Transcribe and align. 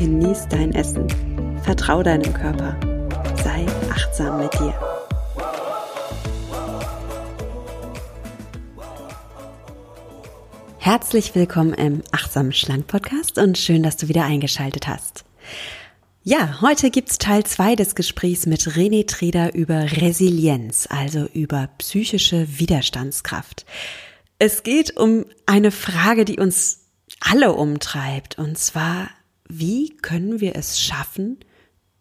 genieß 0.00 0.48
dein 0.48 0.72
Essen, 0.72 1.06
vertrau 1.62 2.02
deinem 2.02 2.32
Körper, 2.32 2.74
sei 3.44 3.66
achtsam 3.90 4.38
mit 4.38 4.50
dir. 4.54 4.74
Herzlich 10.78 11.34
willkommen 11.34 11.74
im 11.74 12.02
Achtsam 12.12 12.50
Schlank 12.52 12.86
Podcast 12.86 13.36
und 13.36 13.58
schön, 13.58 13.82
dass 13.82 13.98
du 13.98 14.08
wieder 14.08 14.24
eingeschaltet 14.24 14.88
hast. 14.88 15.26
Ja, 16.22 16.62
heute 16.62 16.90
gibt's 16.90 17.18
Teil 17.18 17.44
zwei 17.44 17.76
des 17.76 17.94
Gesprächs 17.94 18.46
mit 18.46 18.62
René 18.62 19.06
Treder 19.06 19.54
über 19.54 19.82
Resilienz, 20.00 20.88
also 20.88 21.26
über 21.34 21.68
psychische 21.76 22.58
Widerstandskraft. 22.58 23.66
Es 24.38 24.62
geht 24.62 24.96
um 24.96 25.26
eine 25.44 25.70
Frage, 25.70 26.24
die 26.24 26.38
uns 26.38 26.86
alle 27.20 27.52
umtreibt, 27.52 28.38
und 28.38 28.56
zwar, 28.56 29.10
wie 29.50 29.96
können 29.96 30.40
wir 30.40 30.56
es 30.56 30.80
schaffen, 30.80 31.38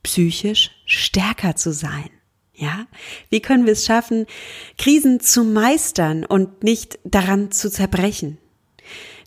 psychisch 0.03 0.71
stärker 0.85 1.55
zu 1.55 1.73
sein? 1.73 2.09
Ja, 2.53 2.87
wie 3.29 3.39
können 3.39 3.65
wir 3.65 3.73
es 3.73 3.85
schaffen, 3.85 4.25
Krisen 4.77 5.21
zu 5.21 5.43
meistern 5.45 6.25
und 6.25 6.63
nicht 6.63 6.99
daran 7.05 7.51
zu 7.51 7.71
zerbrechen? 7.71 8.37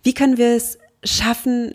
Wie 0.02 0.12
können 0.12 0.36
wir 0.36 0.54
es 0.54 0.78
schaffen, 1.02 1.74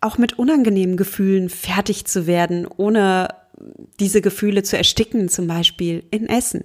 auch 0.00 0.16
mit 0.16 0.38
unangenehmen 0.38 0.96
Gefühlen 0.96 1.50
fertig 1.50 2.06
zu 2.06 2.26
werden, 2.26 2.66
ohne 2.66 3.28
diese 4.00 4.22
Gefühle 4.22 4.62
zu 4.62 4.78
ersticken, 4.78 5.28
zum 5.28 5.46
Beispiel 5.46 6.04
in 6.10 6.26
Essen? 6.26 6.64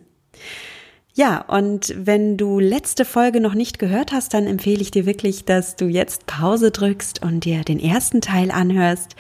Ja, 1.16 1.42
und 1.42 1.94
wenn 1.96 2.38
du 2.38 2.60
letzte 2.60 3.06
Folge 3.06 3.40
noch 3.40 3.54
nicht 3.54 3.78
gehört 3.78 4.12
hast, 4.12 4.34
dann 4.34 4.48
empfehle 4.48 4.82
ich 4.82 4.90
dir 4.90 5.06
wirklich, 5.06 5.46
dass 5.46 5.76
du 5.76 5.86
jetzt 5.86 6.26
Pause 6.26 6.72
drückst 6.72 7.22
und 7.22 7.46
dir 7.46 7.64
den 7.64 7.80
ersten 7.80 8.20
Teil 8.20 8.50
anhörst. 8.50 9.16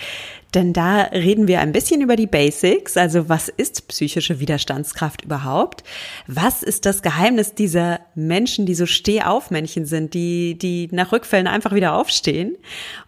Denn 0.56 0.74
da 0.74 1.02
reden 1.02 1.48
wir 1.48 1.60
ein 1.60 1.72
bisschen 1.72 2.02
über 2.02 2.16
die 2.16 2.26
Basics, 2.26 2.98
also 2.98 3.30
was 3.30 3.48
ist 3.48 3.88
psychische 3.90 4.40
Widerstandskraft 4.40 5.24
überhaupt? 5.24 5.84
Was 6.26 6.64
ist 6.64 6.88
das 6.88 7.04
Geheimnis 7.04 7.54
dieser 7.54 8.00
Menschen, 8.16 8.66
die 8.66 8.76
so 8.76 8.88
Stehaufmännchen 8.88 9.86
sind, 9.86 10.16
die, 10.16 10.58
die 10.58 10.90
nach 10.92 11.12
Rückfällen 11.12 11.48
einfach 11.48 11.76
wieder 11.76 11.94
aufstehen? 11.94 12.58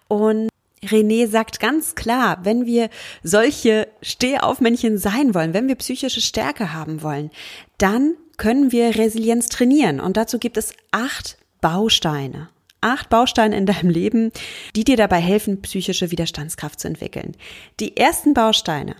Und 0.07 0.49
René 0.83 1.27
sagt 1.27 1.59
ganz 1.59 1.95
klar, 1.95 2.39
wenn 2.43 2.67
wir 2.67 2.89
solche 3.23 3.87
Stehaufmännchen 4.03 4.99
sein 4.99 5.33
wollen, 5.33 5.55
wenn 5.55 5.67
wir 5.67 5.75
psychische 5.75 6.21
Stärke 6.21 6.71
haben 6.73 7.01
wollen, 7.01 7.31
dann 7.79 8.13
können 8.37 8.71
wir 8.71 8.95
Resilienz 8.95 9.49
trainieren. 9.49 9.99
Und 9.99 10.17
dazu 10.17 10.39
gibt 10.39 10.57
es 10.57 10.73
acht 10.91 11.37
Bausteine. 11.61 12.49
Acht 12.81 13.09
Bausteine 13.09 13.57
in 13.57 13.65
deinem 13.65 13.89
Leben, 13.89 14.31
die 14.75 14.83
dir 14.83 14.97
dabei 14.97 15.19
helfen, 15.19 15.61
psychische 15.61 16.11
Widerstandskraft 16.11 16.79
zu 16.79 16.87
entwickeln. 16.87 17.35
Die 17.79 17.97
ersten 17.97 18.33
Bausteine, 18.33 18.95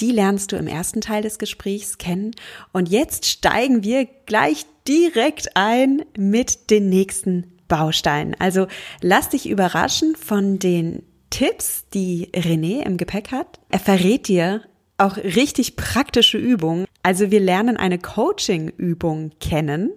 die 0.00 0.10
lernst 0.10 0.50
du 0.50 0.56
im 0.56 0.66
ersten 0.66 1.00
Teil 1.00 1.22
des 1.22 1.38
Gesprächs 1.38 1.98
kennen. 1.98 2.32
Und 2.72 2.88
jetzt 2.88 3.26
steigen 3.26 3.84
wir 3.84 4.06
gleich 4.26 4.66
direkt 4.88 5.56
ein 5.56 6.04
mit 6.16 6.70
den 6.70 6.88
nächsten 6.88 7.52
Bausteinen. 7.68 8.34
Also 8.38 8.66
lass 9.00 9.28
dich 9.28 9.48
überraschen 9.48 10.16
von 10.16 10.58
den 10.58 11.04
Tipps, 11.30 11.84
die 11.94 12.28
René 12.34 12.84
im 12.84 12.96
Gepäck 12.96 13.30
hat. 13.30 13.60
Er 13.70 13.78
verrät 13.78 14.28
dir 14.28 14.62
auch 14.98 15.16
richtig 15.16 15.76
praktische 15.76 16.38
Übungen. 16.38 16.84
Also 17.04 17.32
wir 17.32 17.40
lernen 17.40 17.76
eine 17.76 17.98
Coaching-Übung 17.98 19.32
kennen, 19.40 19.90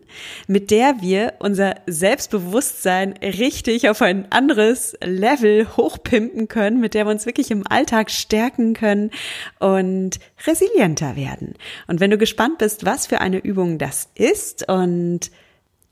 mit 0.48 0.72
der 0.72 1.02
wir 1.02 1.34
unser 1.38 1.76
Selbstbewusstsein 1.86 3.14
richtig 3.22 3.90
auf 3.90 4.02
ein 4.02 4.32
anderes 4.32 4.98
Level 5.04 5.68
hochpimpen 5.78 6.48
können, 6.48 6.80
mit 6.80 6.96
der 6.96 7.06
wir 7.06 7.12
uns 7.12 7.28
wirklich 7.28 7.52
im 7.52 7.66
Alltag 7.68 8.10
stärken 8.10 8.74
können 8.74 9.12
und 9.60 10.20
resilienter 10.48 11.16
werden. 11.16 11.54
Und 11.86 12.00
wenn 12.00 12.10
du 12.10 12.18
gespannt 12.18 12.58
bist, 12.58 12.86
was 12.86 13.06
für 13.06 13.22
eine 13.22 13.38
Übung 13.38 13.78
das 13.78 14.10
ist 14.16 14.68
und 14.68 15.30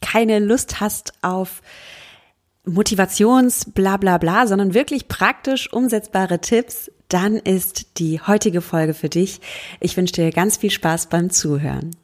keine 0.01 0.39
Lust 0.39 0.79
hast 0.79 1.13
auf 1.21 1.61
Motivations 2.65 3.65
bla 3.65 3.97
bla 3.97 4.17
bla, 4.17 4.47
sondern 4.47 4.73
wirklich 4.73 5.07
praktisch 5.07 5.71
umsetzbare 5.73 6.39
Tipps, 6.39 6.91
dann 7.09 7.35
ist 7.35 7.99
die 7.99 8.21
heutige 8.21 8.61
Folge 8.61 8.93
für 8.93 9.09
dich. 9.09 9.41
Ich 9.79 9.97
wünsche 9.97 10.13
dir 10.13 10.31
ganz 10.31 10.57
viel 10.57 10.71
Spaß 10.71 11.07
beim 11.07 11.29
Zuhören. 11.29 11.95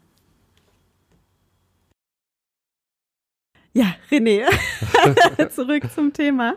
Ja, 3.73 3.95
René, 4.11 4.45
zurück 5.49 5.83
zum 5.93 6.11
Thema. 6.11 6.55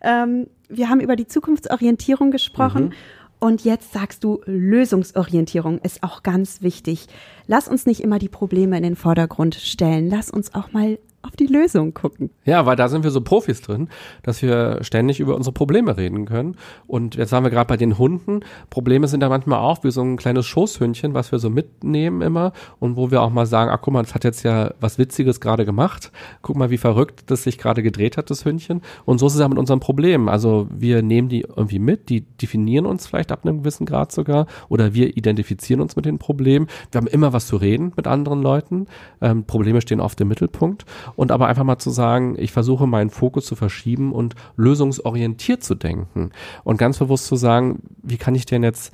Ähm, 0.00 0.46
wir 0.68 0.88
haben 0.88 1.00
über 1.00 1.16
die 1.16 1.26
Zukunftsorientierung 1.26 2.30
gesprochen. 2.30 2.84
Mhm. 2.84 2.92
Und 3.40 3.64
jetzt 3.64 3.92
sagst 3.92 4.22
du, 4.22 4.40
Lösungsorientierung 4.46 5.80
ist 5.80 6.04
auch 6.04 6.22
ganz 6.22 6.62
wichtig. 6.62 7.08
Lass 7.48 7.66
uns 7.66 7.86
nicht 7.86 8.00
immer 8.00 8.20
die 8.20 8.28
Probleme 8.28 8.76
in 8.76 8.84
den 8.84 8.96
Vordergrund 8.96 9.56
stellen. 9.56 10.08
Lass 10.08 10.30
uns 10.30 10.54
auch 10.54 10.72
mal 10.72 10.98
auf 11.22 11.36
die 11.36 11.46
Lösung 11.46 11.94
gucken. 11.94 12.30
Ja, 12.44 12.66
weil 12.66 12.76
da 12.76 12.88
sind 12.88 13.04
wir 13.04 13.10
so 13.10 13.20
Profis 13.20 13.60
drin, 13.60 13.88
dass 14.22 14.42
wir 14.42 14.78
ständig 14.82 15.20
über 15.20 15.36
unsere 15.36 15.52
Probleme 15.52 15.96
reden 15.96 16.26
können. 16.26 16.56
Und 16.86 17.14
jetzt 17.14 17.32
haben 17.32 17.44
wir 17.44 17.50
gerade 17.50 17.68
bei 17.68 17.76
den 17.76 17.96
Hunden, 17.96 18.40
Probleme 18.70 19.06
sind 19.06 19.20
da 19.20 19.28
manchmal 19.28 19.60
auch 19.60 19.84
wie 19.84 19.90
so 19.90 20.02
ein 20.02 20.16
kleines 20.16 20.46
Schoßhündchen, 20.46 21.14
was 21.14 21.30
wir 21.30 21.38
so 21.38 21.48
mitnehmen 21.48 22.22
immer 22.22 22.52
und 22.80 22.96
wo 22.96 23.10
wir 23.10 23.22
auch 23.22 23.30
mal 23.30 23.46
sagen, 23.46 23.70
ach 23.72 23.80
guck 23.80 23.94
mal, 23.94 24.02
das 24.02 24.14
hat 24.14 24.24
jetzt 24.24 24.42
ja 24.42 24.74
was 24.80 24.98
Witziges 24.98 25.40
gerade 25.40 25.64
gemacht. 25.64 26.10
Guck 26.42 26.56
mal, 26.56 26.70
wie 26.70 26.78
verrückt 26.78 27.30
das 27.30 27.44
sich 27.44 27.56
gerade 27.56 27.82
gedreht 27.82 28.16
hat, 28.16 28.30
das 28.30 28.44
Hündchen. 28.44 28.82
Und 29.04 29.18
so 29.18 29.26
ist 29.26 29.34
es 29.34 29.40
ja 29.40 29.48
mit 29.48 29.58
unseren 29.58 29.80
Problemen. 29.80 30.28
Also 30.28 30.66
wir 30.74 31.02
nehmen 31.02 31.28
die 31.28 31.42
irgendwie 31.42 31.78
mit, 31.78 32.08
die 32.08 32.22
definieren 32.22 32.86
uns 32.86 33.06
vielleicht 33.06 33.30
ab 33.30 33.44
einem 33.44 33.58
gewissen 33.58 33.86
Grad 33.86 34.10
sogar 34.12 34.46
oder 34.68 34.94
wir 34.94 35.16
identifizieren 35.16 35.80
uns 35.80 35.94
mit 35.94 36.04
den 36.04 36.18
Problemen. 36.18 36.66
Wir 36.90 37.00
haben 37.00 37.06
immer 37.06 37.32
was 37.32 37.46
zu 37.46 37.56
reden 37.56 37.92
mit 37.96 38.06
anderen 38.06 38.42
Leuten. 38.42 38.86
Ähm, 39.20 39.44
Probleme 39.44 39.80
stehen 39.80 40.00
oft 40.00 40.20
im 40.20 40.28
Mittelpunkt 40.28 40.84
und 41.16 41.30
aber 41.30 41.46
einfach 41.46 41.64
mal 41.64 41.78
zu 41.78 41.90
sagen, 41.90 42.36
ich 42.38 42.52
versuche 42.52 42.86
meinen 42.86 43.10
Fokus 43.10 43.46
zu 43.46 43.56
verschieben 43.56 44.12
und 44.12 44.34
lösungsorientiert 44.56 45.62
zu 45.62 45.74
denken 45.74 46.30
und 46.64 46.76
ganz 46.76 46.98
bewusst 46.98 47.26
zu 47.26 47.36
sagen, 47.36 47.80
wie 48.02 48.16
kann 48.16 48.34
ich 48.34 48.46
denn 48.46 48.62
jetzt 48.62 48.92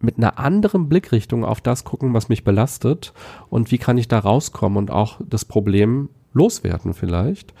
mit 0.00 0.16
einer 0.16 0.38
anderen 0.38 0.88
Blickrichtung 0.88 1.44
auf 1.44 1.60
das 1.60 1.84
gucken, 1.84 2.14
was 2.14 2.28
mich 2.28 2.44
belastet 2.44 3.12
und 3.48 3.70
wie 3.70 3.78
kann 3.78 3.98
ich 3.98 4.08
da 4.08 4.18
rauskommen 4.18 4.78
und 4.78 4.90
auch 4.90 5.20
das 5.26 5.44
Problem 5.44 6.08
loswerden 6.32 6.94
vielleicht. 6.94 7.52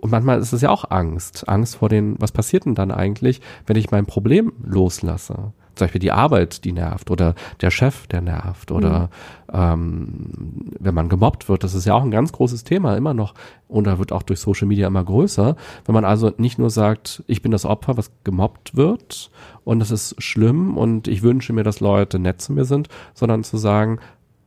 Und 0.00 0.10
manchmal 0.10 0.38
ist 0.38 0.52
es 0.52 0.60
ja 0.60 0.70
auch 0.70 0.90
Angst. 0.90 1.48
Angst 1.48 1.76
vor 1.76 1.88
den, 1.88 2.16
was 2.20 2.32
passiert 2.32 2.66
denn 2.66 2.74
dann 2.74 2.90
eigentlich, 2.90 3.40
wenn 3.66 3.76
ich 3.76 3.90
mein 3.90 4.06
Problem 4.06 4.52
loslasse? 4.62 5.52
Zum 5.78 5.86
Beispiel 5.86 6.00
die 6.00 6.12
Arbeit, 6.12 6.64
die 6.64 6.72
nervt 6.72 7.10
oder 7.10 7.34
der 7.60 7.70
Chef, 7.70 8.06
der 8.06 8.20
nervt 8.20 8.70
oder 8.70 9.10
mhm. 9.52 9.54
ähm, 9.54 10.30
wenn 10.78 10.94
man 10.94 11.08
gemobbt 11.08 11.48
wird, 11.48 11.64
das 11.64 11.74
ist 11.74 11.84
ja 11.84 11.94
auch 11.94 12.02
ein 12.02 12.10
ganz 12.10 12.32
großes 12.32 12.64
Thema 12.64 12.96
immer 12.96 13.14
noch 13.14 13.34
und 13.68 13.86
da 13.86 13.98
wird 13.98 14.12
auch 14.12 14.22
durch 14.22 14.40
Social 14.40 14.66
Media 14.66 14.86
immer 14.86 15.04
größer. 15.04 15.56
Wenn 15.84 15.94
man 15.94 16.04
also 16.04 16.32
nicht 16.36 16.58
nur 16.58 16.70
sagt, 16.70 17.22
ich 17.26 17.42
bin 17.42 17.52
das 17.52 17.64
Opfer, 17.64 17.96
was 17.96 18.10
gemobbt 18.24 18.76
wird 18.76 19.30
und 19.64 19.78
das 19.78 19.90
ist 19.90 20.22
schlimm 20.22 20.76
und 20.76 21.08
ich 21.08 21.22
wünsche 21.22 21.52
mir, 21.52 21.64
dass 21.64 21.80
Leute 21.80 22.18
nett 22.18 22.40
zu 22.40 22.52
mir 22.52 22.64
sind, 22.64 22.88
sondern 23.14 23.44
zu 23.44 23.56
sagen, 23.56 23.98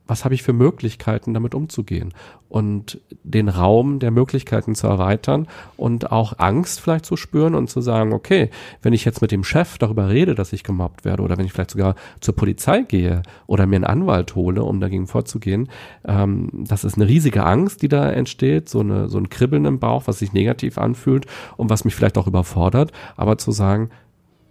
was 0.06 0.24
habe 0.24 0.34
ich 0.34 0.42
für 0.42 0.52
Möglichkeiten, 0.52 1.32
damit 1.34 1.54
umzugehen? 1.54 2.12
Und 2.48 3.00
den 3.22 3.48
Raum 3.48 3.98
der 3.98 4.10
Möglichkeiten 4.10 4.74
zu 4.74 4.86
erweitern 4.86 5.46
und 5.78 6.12
auch 6.12 6.34
Angst 6.38 6.80
vielleicht 6.80 7.06
zu 7.06 7.16
spüren 7.16 7.54
und 7.54 7.70
zu 7.70 7.80
sagen, 7.80 8.12
okay, 8.12 8.50
wenn 8.82 8.92
ich 8.92 9.06
jetzt 9.06 9.22
mit 9.22 9.32
dem 9.32 9.42
Chef 9.42 9.78
darüber 9.78 10.10
rede, 10.10 10.34
dass 10.34 10.52
ich 10.52 10.62
gemobbt 10.62 11.06
werde 11.06 11.22
oder 11.22 11.38
wenn 11.38 11.46
ich 11.46 11.52
vielleicht 11.52 11.70
sogar 11.70 11.94
zur 12.20 12.36
Polizei 12.36 12.82
gehe 12.82 13.22
oder 13.46 13.66
mir 13.66 13.76
einen 13.76 13.84
Anwalt 13.84 14.34
hole, 14.34 14.62
um 14.62 14.80
dagegen 14.80 15.06
vorzugehen, 15.06 15.68
ähm, 16.04 16.50
das 16.52 16.84
ist 16.84 16.96
eine 16.96 17.08
riesige 17.08 17.44
Angst, 17.44 17.80
die 17.80 17.88
da 17.88 18.10
entsteht, 18.10 18.68
so, 18.68 18.80
eine, 18.80 19.08
so 19.08 19.16
ein 19.16 19.30
Kribbeln 19.30 19.64
im 19.64 19.78
Bauch, 19.78 20.02
was 20.06 20.18
sich 20.18 20.34
negativ 20.34 20.76
anfühlt 20.76 21.26
und 21.56 21.70
was 21.70 21.86
mich 21.86 21.94
vielleicht 21.94 22.18
auch 22.18 22.26
überfordert, 22.26 22.92
aber 23.16 23.38
zu 23.38 23.50
sagen, 23.50 23.88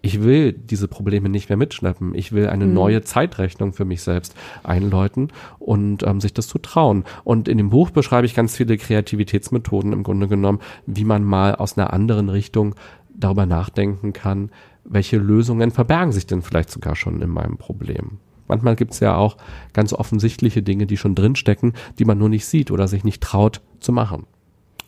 ich 0.01 0.23
will 0.23 0.53
diese 0.53 0.87
Probleme 0.87 1.29
nicht 1.29 1.49
mehr 1.49 1.57
mitschleppen. 1.57 2.15
Ich 2.15 2.31
will 2.31 2.47
eine 2.47 2.65
mhm. 2.65 2.73
neue 2.73 3.01
Zeitrechnung 3.03 3.73
für 3.73 3.85
mich 3.85 4.01
selbst 4.01 4.35
einläuten 4.63 5.29
und 5.59 6.03
ähm, 6.03 6.19
sich 6.19 6.33
das 6.33 6.47
zu 6.47 6.57
trauen. 6.57 7.03
Und 7.23 7.47
in 7.47 7.57
dem 7.57 7.69
Buch 7.69 7.91
beschreibe 7.91 8.25
ich 8.25 8.33
ganz 8.33 8.55
viele 8.55 8.77
Kreativitätsmethoden 8.77 9.93
im 9.93 10.03
Grunde 10.03 10.27
genommen, 10.27 10.59
wie 10.85 11.05
man 11.05 11.23
mal 11.23 11.55
aus 11.55 11.77
einer 11.77 11.93
anderen 11.93 12.29
Richtung 12.29 12.75
darüber 13.13 13.45
nachdenken 13.45 14.13
kann, 14.13 14.49
welche 14.83 15.17
Lösungen 15.17 15.71
verbergen 15.71 16.11
sich 16.11 16.25
denn 16.25 16.41
vielleicht 16.41 16.71
sogar 16.71 16.95
schon 16.95 17.21
in 17.21 17.29
meinem 17.29 17.57
Problem. 17.57 18.17
Manchmal 18.47 18.75
gibt 18.75 18.93
es 18.93 18.99
ja 18.99 19.15
auch 19.15 19.37
ganz 19.71 19.93
offensichtliche 19.93 20.63
Dinge, 20.63 20.85
die 20.85 20.97
schon 20.97 21.15
drinstecken, 21.15 21.73
die 21.99 22.05
man 22.05 22.17
nur 22.17 22.27
nicht 22.27 22.45
sieht 22.45 22.71
oder 22.71 22.87
sich 22.87 23.03
nicht 23.03 23.21
traut 23.21 23.61
zu 23.79 23.91
machen. 23.91 24.25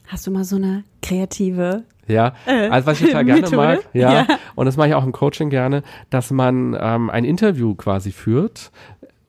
Hast 0.07 0.27
du 0.27 0.31
mal 0.31 0.43
so 0.43 0.57
eine 0.57 0.83
kreative 1.01 1.85
ja, 2.07 2.33
äh, 2.45 2.67
also 2.69 2.87
was 2.87 2.99
ich 3.01 3.07
total 3.07 3.25
gerne 3.25 3.41
Methode? 3.41 3.57
mag, 3.57 3.79
ja, 3.93 4.13
Ja. 4.13 4.27
und 4.55 4.65
das 4.65 4.77
mache 4.77 4.89
ich 4.89 4.93
auch 4.95 5.05
im 5.05 5.11
Coaching 5.11 5.49
gerne, 5.49 5.83
dass 6.09 6.31
man 6.31 6.77
ähm, 6.79 7.09
ein 7.09 7.23
Interview 7.25 7.75
quasi 7.75 8.11
führt 8.11 8.71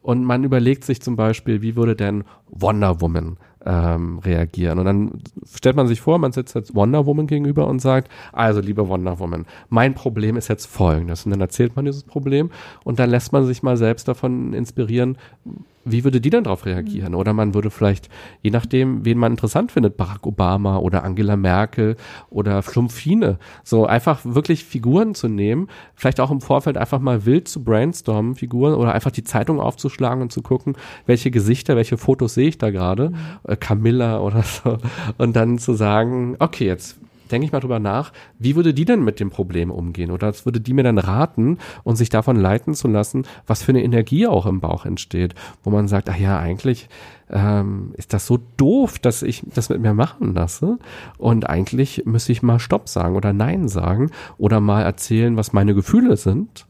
und 0.03 0.25
man 0.25 0.45
überlegt 0.45 0.85
sich 0.85 1.01
zum 1.01 1.17
Beispiel, 1.17 1.63
wie 1.63 1.77
würde 1.77 1.97
denn 1.97 2.25
Wonder 2.49 3.01
Woman 3.01 3.37
ähm, 3.65 4.19
reagieren? 4.19 4.79
Und 4.79 4.85
dann 4.85 5.23
stellt 5.57 5.77
man 5.77 5.87
sich 5.87 6.01
vor, 6.03 6.19
man 6.19 6.33
sitzt 6.33 6.55
jetzt 6.55 6.75
Wonder 6.75 7.07
Woman 7.07 7.27
gegenüber 7.27 7.67
und 7.67 7.81
sagt, 7.81 8.11
also 8.33 8.61
liebe 8.61 8.87
Wonder 8.89 9.19
Woman, 9.19 9.47
mein 9.71 9.95
Problem 9.95 10.37
ist 10.37 10.49
jetzt 10.49 10.67
folgendes. 10.67 11.25
Und 11.25 11.31
dann 11.31 11.41
erzählt 11.41 11.75
man 11.77 11.87
dieses 11.87 12.03
Problem 12.03 12.51
und 12.85 12.99
dann 12.99 13.09
lässt 13.09 13.33
man 13.33 13.47
sich 13.47 13.63
mal 13.63 13.79
selbst 13.79 14.07
davon 14.07 14.53
inspirieren, 14.53 15.17
wie 15.85 16.05
würde 16.05 16.21
die 16.21 16.31
dann 16.31 16.45
darauf 16.45 16.67
reagieren? 16.67 17.15
Oder 17.15 17.33
man 17.33 17.55
würde 17.55 17.71
vielleicht, 17.71 18.09
je 18.43 18.51
nachdem, 18.51 19.05
wen 19.05 19.19
man 19.19 19.33
interessant 19.33 19.73
findet, 19.73 19.97
Barack 19.97 20.27
Obama 20.27 20.79
oder 20.79 21.05
Angela 21.05 21.37
Merkel 21.37 21.97
oder 22.31 22.63
Schlumpfine, 22.63 23.39
so 23.63 23.87
einfach 23.87 24.21
wirklich 24.25 24.65
Figuren 24.65 25.15
zu 25.15 25.29
nehmen, 25.29 25.69
vielleicht 25.95 26.21
auch 26.21 26.31
im 26.31 26.41
Vorfeld 26.41 26.77
einfach 26.77 27.01
mal 27.01 27.27
wild 27.27 27.49
zu 27.49 27.63
brainstormen, 27.63 28.35
Figuren 28.35 28.75
oder 28.75 28.93
einfach 28.93 29.11
die 29.11 29.25
Zeitung 29.25 29.61
aufzuschlagen 29.61 30.23
und 30.23 30.33
zu 30.33 30.43
gucken, 30.43 30.77
welche 31.07 31.31
Gesichter, 31.31 31.77
welche 31.77 31.99
Fotos 31.99 32.35
sehe 32.35 32.49
ich 32.49 32.59
da 32.59 32.71
gerade, 32.71 33.13
äh, 33.45 33.57
Camilla 33.57 34.21
oder 34.21 34.43
so, 34.43 34.79
und 35.19 35.37
dann 35.37 35.59
zu 35.59 35.75
sagen, 35.75 36.37
okay, 36.39 36.67
jetzt 36.67 36.99
denke 37.31 37.47
ich 37.47 37.53
mal 37.53 37.61
drüber 37.61 37.79
nach, 37.79 38.13
wie 38.39 38.57
würde 38.57 38.75
die 38.75 38.85
denn 38.85 39.05
mit 39.05 39.21
dem 39.21 39.31
Problem 39.31 39.71
umgehen? 39.71 40.11
Oder 40.11 40.29
was 40.29 40.45
würde 40.45 40.61
die 40.61 40.73
mir 40.73 40.83
dann 40.83 40.99
raten 40.99 41.59
und 41.83 41.97
sich 41.97 42.09
davon 42.09 42.37
leiten 42.37 42.75
zu 42.75 42.89
lassen, 42.89 43.27
was 43.47 43.63
für 43.63 43.73
eine 43.73 43.83
Energie 43.83 44.27
auch 44.27 44.47
im 44.47 44.61
Bauch 44.61 44.85
entsteht, 44.85 45.35
wo 45.63 45.71
man 45.71 45.89
sagt, 45.89 46.09
ach 46.11 46.17
ja, 46.17 46.39
eigentlich 46.39 46.89
ähm, 47.31 47.93
ist 47.97 48.13
das 48.13 48.27
so 48.27 48.39
doof, 48.57 48.99
dass 48.99 49.23
ich 49.23 49.43
das 49.55 49.69
mit 49.69 49.81
mir 49.81 49.95
machen 49.95 50.35
lasse. 50.35 50.79
Und 51.19 51.49
eigentlich 51.49 52.05
müsste 52.05 52.33
ich 52.33 52.43
mal 52.43 52.59
Stopp 52.59 52.89
sagen 52.89 53.17
oder 53.17 53.33
Nein 53.33 53.69
sagen 53.69 54.11
oder 54.39 54.61
mal 54.61 54.83
erzählen, 54.83 55.37
was 55.37 55.53
meine 55.53 55.75
Gefühle 55.75 56.17
sind. 56.17 56.67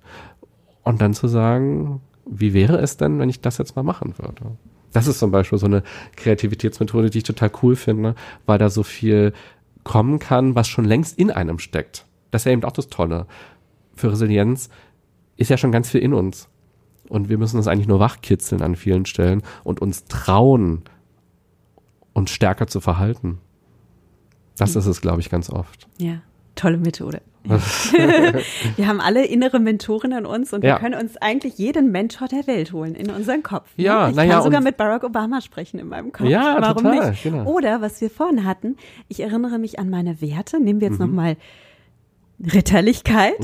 Und 0.83 1.01
dann 1.01 1.15
zu 1.15 1.29
sagen, 1.29 2.01
wie 2.27 2.55
wäre 2.55 2.79
es 2.79 2.97
denn, 2.97 3.19
wenn 3.19 3.29
ich 3.29 3.41
das 3.41 3.59
jetzt 3.59 3.77
mal 3.77 3.83
machen 3.83 4.15
würde? 4.19 4.57
Das 4.93 5.09
ist 5.09 5.19
zum 5.19 5.33
Beispiel 5.33 5.59
so 5.59 5.67
eine 5.67 5.83
Kreativitätsmethode, 6.17 7.11
die 7.11 7.19
ich 7.19 7.25
total 7.25 7.51
cool 7.63 7.75
finde, 7.75 8.15
weil 8.47 8.59
da 8.59 8.71
so 8.71 8.85
viel 8.85 9.33
kommen 9.85 10.19
kann, 10.19 10.55
was 10.55 10.67
schon 10.69 10.85
längst 10.85 11.19
in 11.19 11.31
einem 11.31 11.59
steckt. 11.59 12.07
Das 12.31 12.43
ist 12.43 12.47
ja 12.47 12.53
eben 12.53 12.65
auch 12.65 12.73
das 12.73 12.89
Tolle. 12.89 13.27
Für 13.95 14.11
Resilienz 14.11 14.69
ist 15.37 15.51
ja 15.51 15.57
schon 15.57 15.73
ganz 15.73 15.91
viel 15.91 16.01
in 16.01 16.15
uns. 16.15 16.49
Und 17.09 17.29
wir 17.29 17.39
müssen 17.39 17.59
uns 17.59 17.69
eigentlich 17.69 17.87
nur 17.87 18.01
wachkitzeln 18.01 18.63
an 18.63 18.77
vielen 18.77 19.07
Stellen 19.07 19.43
und 19.63 19.81
uns 19.81 20.05
trauen, 20.07 20.83
uns 22.13 22.31
stärker 22.31 22.67
zu 22.67 22.81
verhalten. 22.81 23.39
Das 24.57 24.77
ist 24.77 24.87
es, 24.87 25.01
glaube 25.01 25.21
ich, 25.21 25.31
ganz 25.31 25.51
oft. 25.51 25.89
Ja, 25.99 26.23
tolle 26.55 26.79
Methode. 26.79 27.21
wir 28.77 28.87
haben 28.89 29.01
alle 29.01 29.25
innere 29.27 29.61
Mentoren 29.61 30.13
in 30.13 30.25
uns 30.27 30.53
und 30.53 30.65
Ja. 30.65 30.75
wir 30.77 30.81
können 30.81 31.01
uns 31.01 31.17
eigentlich 31.19 31.59
jeden 31.59 31.93
Mentor 31.93 32.27
der 32.29 32.47
Welt 32.47 32.73
holen 32.73 32.95
in 32.95 33.11
unseren 33.11 33.43
Kopf. 33.43 33.69
ne? 33.77 33.85
Ja, 33.85 34.09
ich 34.09 34.17
na 34.17 34.25
ja, 34.25 34.33
kann 34.35 34.43
sogar 34.45 34.59
und- 34.59 34.65
mit 34.65 34.77
Barack 34.77 35.05
Obama 35.05 35.41
sprechen 35.41 35.79
in 35.79 35.89
meinem 35.89 36.11
Kopf. 36.13 36.27
Ja, 36.29 36.57
Warum 36.61 36.85
total, 36.85 37.11
nicht? 37.11 37.23
genau. 37.23 37.45
Oder 37.45 37.81
was 37.83 38.01
wir 38.01 38.09
vorhin 38.11 38.45
hatten, 38.45 38.77
ich 39.09 39.21
erinnere 39.21 39.59
mich 39.59 39.79
an 39.79 39.91
meine 39.91 40.21
Werte. 40.23 40.59
Nehmen 40.61 40.81
wir 40.81 40.89
jetzt 40.89 41.01
Mhm. 41.01 41.07
nochmal 41.07 41.37
Ritterlichkeit. 42.53 43.35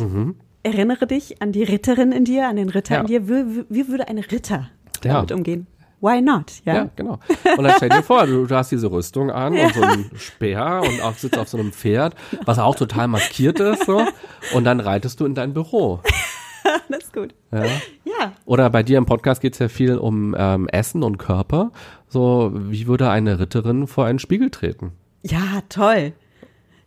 Erinnere 0.63 1.07
dich 1.07 1.41
an 1.41 1.53
die 1.53 1.63
Ritterin 1.63 2.13
in 2.13 2.25
dir, 2.25 2.49
an 2.49 2.57
den 2.57 2.69
Ritter 2.69 2.95
Ja. 2.97 3.01
in 3.01 3.07
dir. 3.07 3.29
Wie, 3.29 3.65
wie 3.69 3.89
würde 3.89 4.09
ein 4.09 4.19
Ritter 4.19 4.69
Ja. 5.05 5.15
damit 5.15 5.33
umgehen? 5.33 5.67
Why 6.01 6.23
not? 6.23 6.53
Ja. 6.65 6.75
Ja, 6.75 6.91
genau. 6.97 7.19
Und 7.57 7.65
dann 7.65 7.75
stell 7.77 7.91
dir 7.91 8.03
vor, 8.03 8.27
du, 8.27 8.47
du 8.47 8.55
hast 8.55 8.73
diese 8.73 8.91
Rüstung 8.91 9.31
an 9.31 9.57
und 9.57 9.75
so 9.75 9.83
einen 9.83 10.11
Speer 10.17 10.83
und 10.83 11.03
auch 11.03 11.15
sitzt 11.15 11.39
auf 11.39 11.49
so 11.49 11.59
einem 11.59 11.73
Pferd, 11.73 12.15
was 12.47 12.59
auch 12.59 12.75
total 12.75 13.09
maskiert 13.09 13.61
ist, 13.61 13.85
so. 13.85 14.07
Und 14.55 14.65
dann 14.65 14.81
reitest 14.81 15.21
du 15.21 15.27
in 15.27 15.35
dein 15.35 15.53
Büro. 15.53 16.01
das 16.89 17.05
ist 17.05 17.13
gut. 17.13 17.35
Ja. 17.53 17.65
Ja. 18.05 18.33
Oder 18.47 18.71
bei 18.71 18.83
dir 18.83 18.99
im 18.99 19.07
Podcast 19.07 19.41
geht 19.41 19.55
es 19.55 19.59
ja 19.59 19.69
viel 19.69 19.99
um 19.99 20.35
ähm, 20.39 20.69
Essen 20.69 21.03
und 21.03 21.19
Körper. 21.19 21.71
So, 22.09 22.51
wie 22.55 22.87
würde 22.87 23.11
eine 23.11 23.39
Ritterin 23.39 23.87
vor 23.87 24.07
einen 24.07 24.19
Spiegel 24.19 24.51
treten? 24.51 24.93
Ja, 25.23 25.63
toll. 25.69 26.13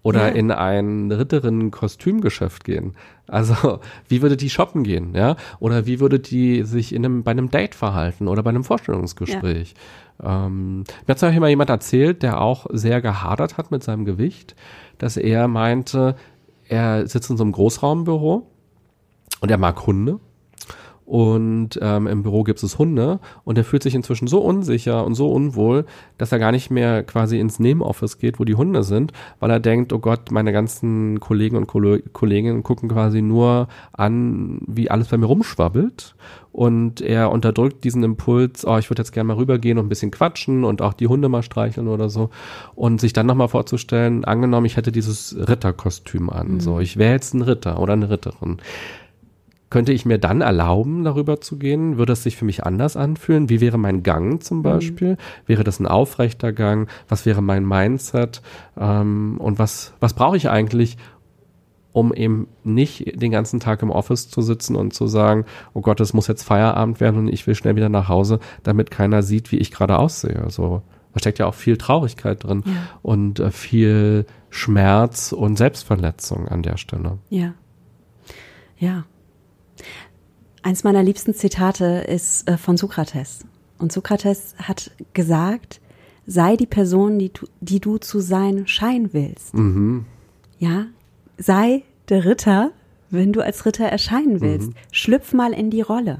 Oder 0.03 0.27
Ja. 0.27 0.33
in 0.33 0.51
ein 0.51 1.11
Ritterinnen-Kostümgeschäft 1.11 2.63
gehen. 2.65 2.93
Also, 3.27 3.79
wie 4.09 4.21
würde 4.21 4.35
die 4.37 4.49
shoppen 4.49 4.83
gehen, 4.83 5.15
ja? 5.15 5.37
Oder 5.59 5.85
wie 5.85 5.99
würde 5.99 6.19
die 6.19 6.63
sich 6.63 6.93
in 6.93 7.05
einem, 7.05 7.23
bei 7.23 7.31
einem 7.31 7.49
Date 7.49 7.73
verhalten 7.73 8.27
oder 8.27 8.43
bei 8.43 8.49
einem 8.49 8.63
Vorstellungsgespräch? 8.65 9.73
Ähm, 10.21 10.79
mir 10.79 11.07
hat 11.07 11.19
zum 11.19 11.27
Beispiel 11.27 11.39
mal 11.39 11.49
jemand 11.49 11.69
erzählt, 11.69 12.21
der 12.21 12.41
auch 12.41 12.67
sehr 12.71 13.01
gehadert 13.01 13.57
hat 13.57 13.71
mit 13.71 13.83
seinem 13.83 14.05
Gewicht, 14.05 14.55
dass 14.97 15.17
er 15.17 15.47
meinte, 15.47 16.15
er 16.67 17.07
sitzt 17.07 17.29
in 17.29 17.37
so 17.37 17.43
einem 17.43 17.53
Großraumbüro 17.53 18.45
und 19.41 19.51
er 19.51 19.57
mag 19.57 19.85
Hunde. 19.87 20.19
Und 21.05 21.77
ähm, 21.81 22.07
im 22.07 22.23
Büro 22.23 22.43
gibt 22.43 22.63
es 22.63 22.79
Hunde 22.79 23.19
und 23.43 23.57
er 23.57 23.63
fühlt 23.63 23.83
sich 23.83 23.95
inzwischen 23.95 24.27
so 24.27 24.39
unsicher 24.39 25.05
und 25.05 25.15
so 25.15 25.31
unwohl, 25.31 25.85
dass 26.17 26.31
er 26.31 26.39
gar 26.39 26.51
nicht 26.51 26.71
mehr 26.71 27.03
quasi 27.03 27.39
ins 27.39 27.59
Nebenoffice 27.59 28.19
geht, 28.19 28.39
wo 28.39 28.45
die 28.45 28.55
Hunde 28.55 28.83
sind, 28.83 29.11
weil 29.39 29.51
er 29.51 29.59
denkt, 29.59 29.91
oh 29.91 29.99
Gott, 29.99 30.31
meine 30.31 30.53
ganzen 30.53 31.19
Kollegen 31.19 31.57
und 31.57 31.67
Kolleginnen 31.67 32.63
gucken 32.63 32.89
quasi 32.89 33.21
nur 33.21 33.67
an, 33.91 34.61
wie 34.65 34.89
alles 34.89 35.09
bei 35.09 35.17
mir 35.17 35.25
rumschwabbelt. 35.25 36.15
Und 36.53 37.01
er 37.01 37.31
unterdrückt 37.31 37.83
diesen 37.83 38.03
Impuls, 38.03 38.63
oh, 38.63 38.77
ich 38.77 38.91
würde 38.91 39.01
jetzt 39.01 39.11
gerne 39.11 39.29
mal 39.29 39.37
rübergehen 39.37 39.79
und 39.79 39.87
ein 39.87 39.89
bisschen 39.89 40.11
quatschen 40.11 40.63
und 40.63 40.83
auch 40.83 40.93
die 40.93 41.07
Hunde 41.07 41.27
mal 41.27 41.41
streicheln 41.41 41.87
oder 41.87 42.09
so. 42.09 42.29
Und 42.75 43.01
sich 43.01 43.11
dann 43.11 43.25
nochmal 43.25 43.47
vorzustellen, 43.47 44.23
angenommen, 44.23 44.67
ich 44.67 44.77
hätte 44.77 44.91
dieses 44.91 45.35
Ritterkostüm 45.35 46.29
an. 46.29 46.59
So, 46.59 46.79
ich 46.79 46.97
wäre 46.97 47.13
jetzt 47.13 47.33
ein 47.33 47.41
Ritter 47.41 47.79
oder 47.79 47.93
eine 47.93 48.11
Ritterin. 48.11 48.57
Könnte 49.73 49.91
ich 49.91 50.05
mir 50.05 50.19
dann 50.19 50.41
erlauben, 50.41 51.03
darüber 51.03 51.41
zu 51.41 51.57
gehen? 51.57 51.97
Würde 51.97 52.13
es 52.13 52.21
sich 52.21 52.37
für 52.37 52.45
mich 52.45 52.63
anders 52.63 52.95
anfühlen? 52.95 53.49
Wie 53.49 53.59
wäre 53.59 53.79
mein 53.79 54.03
Gang 54.03 54.43
zum 54.43 54.61
Beispiel? 54.61 55.17
Wäre 55.47 55.63
das 55.63 55.79
ein 55.79 55.87
aufrechter 55.87 56.53
Gang? 56.53 56.87
Was 57.09 57.25
wäre 57.25 57.41
mein 57.41 57.65
Mindset? 57.67 58.43
Ähm, 58.77 59.37
und 59.39 59.57
was, 59.57 59.95
was 59.99 60.13
brauche 60.13 60.37
ich 60.37 60.47
eigentlich, 60.47 60.97
um 61.91 62.13
eben 62.13 62.49
nicht 62.63 63.19
den 63.19 63.31
ganzen 63.31 63.59
Tag 63.59 63.81
im 63.81 63.89
Office 63.89 64.29
zu 64.29 64.43
sitzen 64.43 64.75
und 64.75 64.93
zu 64.93 65.07
sagen, 65.07 65.45
oh 65.73 65.81
Gott, 65.81 65.99
es 66.01 66.13
muss 66.13 66.27
jetzt 66.27 66.43
Feierabend 66.43 66.99
werden 66.99 67.21
und 67.21 67.27
ich 67.29 67.47
will 67.47 67.55
schnell 67.55 67.75
wieder 67.75 67.89
nach 67.89 68.09
Hause, 68.09 68.39
damit 68.61 68.91
keiner 68.91 69.23
sieht, 69.23 69.51
wie 69.51 69.57
ich 69.57 69.71
gerade 69.71 69.97
aussehe. 69.97 70.51
So, 70.51 70.83
da 71.13 71.19
steckt 71.19 71.39
ja 71.39 71.47
auch 71.47 71.55
viel 71.55 71.77
Traurigkeit 71.77 72.43
drin 72.43 72.63
und 73.01 73.39
äh, 73.39 73.49
viel 73.49 74.27
Schmerz 74.51 75.31
und 75.31 75.57
Selbstverletzung 75.57 76.47
an 76.47 76.61
der 76.61 76.77
Stelle. 76.77 77.17
Ja. 77.31 77.55
Ja. 78.77 79.05
Eins 80.61 80.83
meiner 80.83 81.03
liebsten 81.03 81.33
Zitate 81.33 81.85
ist 82.07 82.47
äh, 82.49 82.57
von 82.57 82.77
Sokrates. 82.77 83.45
Und 83.79 83.91
Sokrates 83.91 84.55
hat 84.57 84.91
gesagt, 85.13 85.81
sei 86.25 86.55
die 86.55 86.67
Person, 86.67 87.19
die, 87.19 87.33
du- 87.33 87.47
die 87.59 87.79
du 87.81 87.97
zu 87.97 88.19
sein 88.21 88.65
scheinen 88.67 89.11
willst. 89.13 89.53
Ja, 90.59 90.85
sei 91.37 91.83
der 92.09 92.23
Ritter, 92.23 92.71
wenn 93.09 93.33
du 93.33 93.41
als 93.41 93.65
Ritter 93.65 93.85
erscheinen 93.85 94.39
willst. 94.41 94.71
Schlüpf 94.91 95.33
mal 95.33 95.51
in 95.53 95.69
die 95.69 95.81
Rolle. 95.81 96.19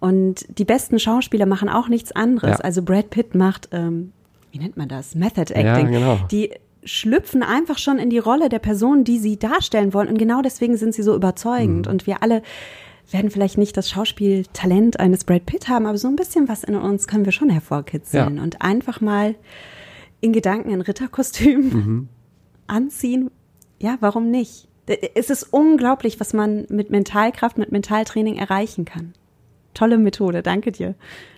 Und 0.00 0.44
die 0.58 0.66
besten 0.66 0.98
Schauspieler 0.98 1.46
machen 1.46 1.70
auch 1.70 1.88
nichts 1.88 2.12
anderes. 2.12 2.58
Ja. 2.58 2.64
Also 2.64 2.82
Brad 2.82 3.08
Pitt 3.08 3.34
macht, 3.34 3.70
ähm, 3.72 4.12
wie 4.52 4.58
nennt 4.58 4.76
man 4.76 4.88
das? 4.88 5.14
Method 5.14 5.54
Acting. 5.54 5.90
genau. 5.90 6.18
Die 6.30 6.50
schlüpfen 6.84 7.42
einfach 7.42 7.78
schon 7.78 7.98
in 7.98 8.10
die 8.10 8.18
Rolle 8.18 8.48
der 8.48 8.58
Person, 8.58 9.04
die 9.04 9.18
sie 9.18 9.38
darstellen 9.38 9.94
wollen. 9.94 10.08
Und 10.08 10.18
genau 10.18 10.42
deswegen 10.42 10.76
sind 10.76 10.94
sie 10.94 11.02
so 11.02 11.14
überzeugend. 11.14 11.86
Und 11.86 12.06
wir 12.06 12.22
alle 12.22 12.42
werden 13.10 13.30
vielleicht 13.30 13.58
nicht 13.58 13.76
das 13.76 13.90
Schauspieltalent 13.90 14.98
eines 15.00 15.24
Brad 15.24 15.46
Pitt 15.46 15.68
haben, 15.68 15.86
aber 15.86 15.98
so 15.98 16.08
ein 16.08 16.16
bisschen 16.16 16.48
was 16.48 16.64
in 16.64 16.74
uns 16.74 17.06
können 17.06 17.24
wir 17.24 17.32
schon 17.32 17.50
hervorkitzeln. 17.50 18.36
Ja. 18.36 18.42
Und 18.42 18.62
einfach 18.62 19.00
mal 19.00 19.34
in 20.20 20.32
Gedanken 20.32 20.72
ein 20.72 20.80
Ritterkostüm 20.80 21.60
Mhm. 21.68 22.08
anziehen. 22.66 23.30
Ja, 23.78 23.96
warum 24.00 24.30
nicht? 24.30 24.68
Es 25.14 25.30
ist 25.30 25.44
unglaublich, 25.44 26.20
was 26.20 26.32
man 26.32 26.66
mit 26.68 26.90
Mentalkraft, 26.90 27.58
mit 27.58 27.72
Mentaltraining 27.72 28.36
erreichen 28.36 28.84
kann. 28.84 29.14
Tolle 29.72 29.98
Methode, 29.98 30.42
danke 30.42 30.72
dir. 30.72 30.94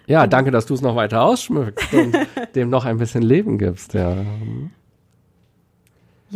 Ja, 0.07 0.27
danke, 0.27 0.51
dass 0.51 0.67
du 0.67 0.75
es 0.75 0.83
noch 0.83 0.95
weiter 0.95 1.23
ausschmückst 1.23 1.95
und 1.95 2.17
dem 2.55 2.71
noch 2.71 2.85
ein 2.85 2.99
bisschen 2.99 3.23
Leben 3.23 3.59
gibst, 3.59 3.95
ja. 3.95 4.17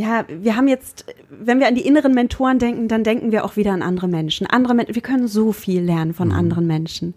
Ja, 0.00 0.24
wir 0.28 0.56
haben 0.56 0.66
jetzt, 0.66 1.04
wenn 1.28 1.60
wir 1.60 1.68
an 1.68 1.74
die 1.74 1.86
inneren 1.86 2.14
Mentoren 2.14 2.58
denken, 2.58 2.88
dann 2.88 3.04
denken 3.04 3.32
wir 3.32 3.44
auch 3.44 3.56
wieder 3.56 3.72
an 3.72 3.82
andere 3.82 4.08
Menschen. 4.08 4.46
Andere 4.46 4.72
Men 4.72 4.86
wir 4.88 5.02
können 5.02 5.28
so 5.28 5.52
viel 5.52 5.82
lernen 5.82 6.14
von 6.14 6.32
anderen 6.32 6.66
Menschen. 6.66 7.12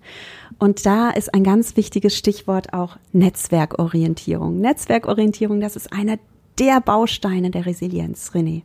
Und 0.60 0.86
da 0.86 1.10
ist 1.10 1.34
ein 1.34 1.46
ganz 1.46 1.78
wichtiges 1.78 2.18
Stichwort 2.18 2.74
auch 2.74 2.98
Netzwerkorientierung. 3.14 4.60
Netzwerkorientierung, 4.60 5.62
das 5.62 5.78
ist 5.78 5.94
einer 5.94 6.18
der 6.60 6.82
Bausteine 6.82 7.52
der 7.52 7.66
Resilienz, 7.66 8.32
René. 8.34 8.64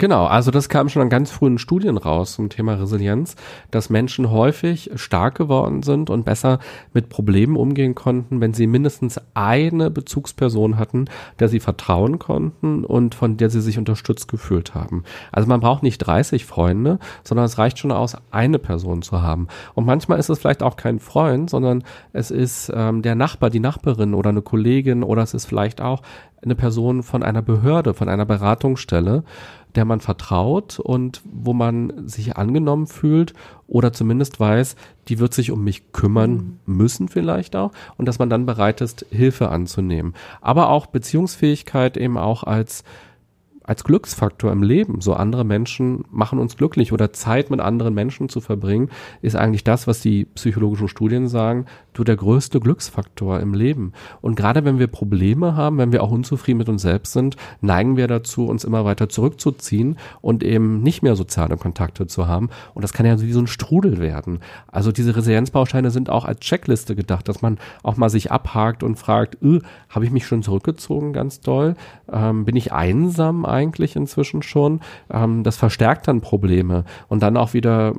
Genau, 0.00 0.24
also 0.24 0.50
das 0.50 0.70
kam 0.70 0.88
schon 0.88 1.02
an 1.02 1.10
ganz 1.10 1.30
frühen 1.30 1.58
Studien 1.58 1.98
raus 1.98 2.32
zum 2.32 2.48
Thema 2.48 2.72
Resilienz, 2.72 3.36
dass 3.70 3.90
Menschen 3.90 4.30
häufig 4.30 4.90
stark 4.94 5.34
geworden 5.34 5.82
sind 5.82 6.08
und 6.08 6.24
besser 6.24 6.58
mit 6.94 7.10
Problemen 7.10 7.54
umgehen 7.54 7.94
konnten, 7.94 8.40
wenn 8.40 8.54
sie 8.54 8.66
mindestens 8.66 9.20
eine 9.34 9.90
Bezugsperson 9.90 10.78
hatten, 10.78 11.04
der 11.38 11.50
sie 11.50 11.60
vertrauen 11.60 12.18
konnten 12.18 12.82
und 12.82 13.14
von 13.14 13.36
der 13.36 13.50
sie 13.50 13.60
sich 13.60 13.76
unterstützt 13.76 14.28
gefühlt 14.28 14.74
haben. 14.74 15.04
Also 15.32 15.46
man 15.50 15.60
braucht 15.60 15.82
nicht 15.82 15.98
30 15.98 16.46
Freunde, 16.46 16.98
sondern 17.22 17.44
es 17.44 17.58
reicht 17.58 17.78
schon 17.78 17.92
aus, 17.92 18.16
eine 18.30 18.58
Person 18.58 19.02
zu 19.02 19.20
haben. 19.20 19.48
Und 19.74 19.84
manchmal 19.84 20.18
ist 20.18 20.30
es 20.30 20.38
vielleicht 20.38 20.62
auch 20.62 20.76
kein 20.76 20.98
Freund, 20.98 21.50
sondern 21.50 21.84
es 22.14 22.30
ist 22.30 22.72
ähm, 22.74 23.02
der 23.02 23.16
Nachbar, 23.16 23.50
die 23.50 23.60
Nachbarin 23.60 24.14
oder 24.14 24.30
eine 24.30 24.40
Kollegin 24.40 25.02
oder 25.02 25.24
es 25.24 25.34
ist 25.34 25.44
vielleicht 25.44 25.82
auch 25.82 26.00
eine 26.42 26.54
Person 26.54 27.02
von 27.02 27.22
einer 27.22 27.42
Behörde, 27.42 27.94
von 27.94 28.08
einer 28.08 28.24
Beratungsstelle 28.24 29.24
der 29.74 29.84
man 29.84 30.00
vertraut 30.00 30.78
und 30.78 31.22
wo 31.24 31.52
man 31.52 32.08
sich 32.08 32.36
angenommen 32.36 32.86
fühlt 32.86 33.34
oder 33.66 33.92
zumindest 33.92 34.40
weiß, 34.40 34.76
die 35.08 35.18
wird 35.18 35.34
sich 35.34 35.50
um 35.50 35.62
mich 35.64 35.92
kümmern 35.92 36.58
mhm. 36.64 36.76
müssen 36.76 37.08
vielleicht 37.08 37.56
auch 37.56 37.72
und 37.96 38.06
dass 38.06 38.18
man 38.18 38.30
dann 38.30 38.46
bereit 38.46 38.80
ist, 38.80 39.06
Hilfe 39.10 39.50
anzunehmen. 39.50 40.14
Aber 40.40 40.70
auch 40.70 40.86
Beziehungsfähigkeit 40.86 41.96
eben 41.96 42.18
auch 42.18 42.44
als 42.44 42.84
als 43.70 43.84
Glücksfaktor 43.84 44.50
im 44.50 44.64
Leben. 44.64 45.00
So 45.00 45.14
andere 45.14 45.44
Menschen 45.44 46.04
machen 46.10 46.40
uns 46.40 46.56
glücklich 46.56 46.92
oder 46.92 47.12
Zeit 47.12 47.50
mit 47.50 47.60
anderen 47.60 47.94
Menschen 47.94 48.28
zu 48.28 48.40
verbringen, 48.40 48.90
ist 49.22 49.36
eigentlich 49.36 49.62
das, 49.62 49.86
was 49.86 50.00
die 50.00 50.24
psychologischen 50.24 50.88
Studien 50.88 51.28
sagen, 51.28 51.66
du 51.92 52.04
der 52.04 52.16
größte 52.16 52.60
Glücksfaktor 52.60 53.40
im 53.40 53.54
Leben. 53.54 53.92
Und 54.20 54.36
gerade 54.36 54.64
wenn 54.64 54.78
wir 54.78 54.86
Probleme 54.86 55.56
haben, 55.56 55.78
wenn 55.78 55.92
wir 55.92 56.02
auch 56.02 56.10
unzufrieden 56.10 56.58
mit 56.58 56.68
uns 56.68 56.82
selbst 56.82 57.12
sind, 57.12 57.36
neigen 57.60 57.96
wir 57.96 58.06
dazu, 58.06 58.46
uns 58.46 58.64
immer 58.64 58.84
weiter 58.84 59.08
zurückzuziehen 59.08 59.96
und 60.20 60.42
eben 60.42 60.82
nicht 60.82 61.02
mehr 61.02 61.16
soziale 61.16 61.56
Kontakte 61.56 62.06
zu 62.06 62.26
haben. 62.26 62.50
Und 62.74 62.82
das 62.82 62.92
kann 62.92 63.06
ja 63.06 63.20
wie 63.20 63.32
so 63.32 63.40
ein 63.40 63.46
Strudel 63.46 63.98
werden. 63.98 64.40
Also 64.68 64.92
diese 64.92 65.16
Resilienzbausteine 65.16 65.90
sind 65.90 66.10
auch 66.10 66.24
als 66.24 66.40
Checkliste 66.40 66.94
gedacht, 66.94 67.28
dass 67.28 67.42
man 67.42 67.58
auch 67.82 67.96
mal 67.96 68.10
sich 68.10 68.30
abhakt 68.30 68.82
und 68.82 68.96
fragt, 68.96 69.42
äh, 69.42 69.60
habe 69.88 70.04
ich 70.04 70.10
mich 70.10 70.26
schon 70.26 70.42
zurückgezogen 70.42 71.12
ganz 71.12 71.40
doll? 71.40 71.74
Ähm, 72.12 72.44
bin 72.44 72.56
ich 72.56 72.72
einsam 72.72 73.44
eigentlich 73.44 73.96
inzwischen 73.96 74.42
schon. 74.42 74.80
Ähm, 75.10 75.42
das 75.42 75.56
verstärkt 75.56 76.08
dann 76.08 76.20
Probleme 76.20 76.84
und 77.08 77.22
dann 77.22 77.36
auch 77.36 77.54
wieder, 77.54 77.94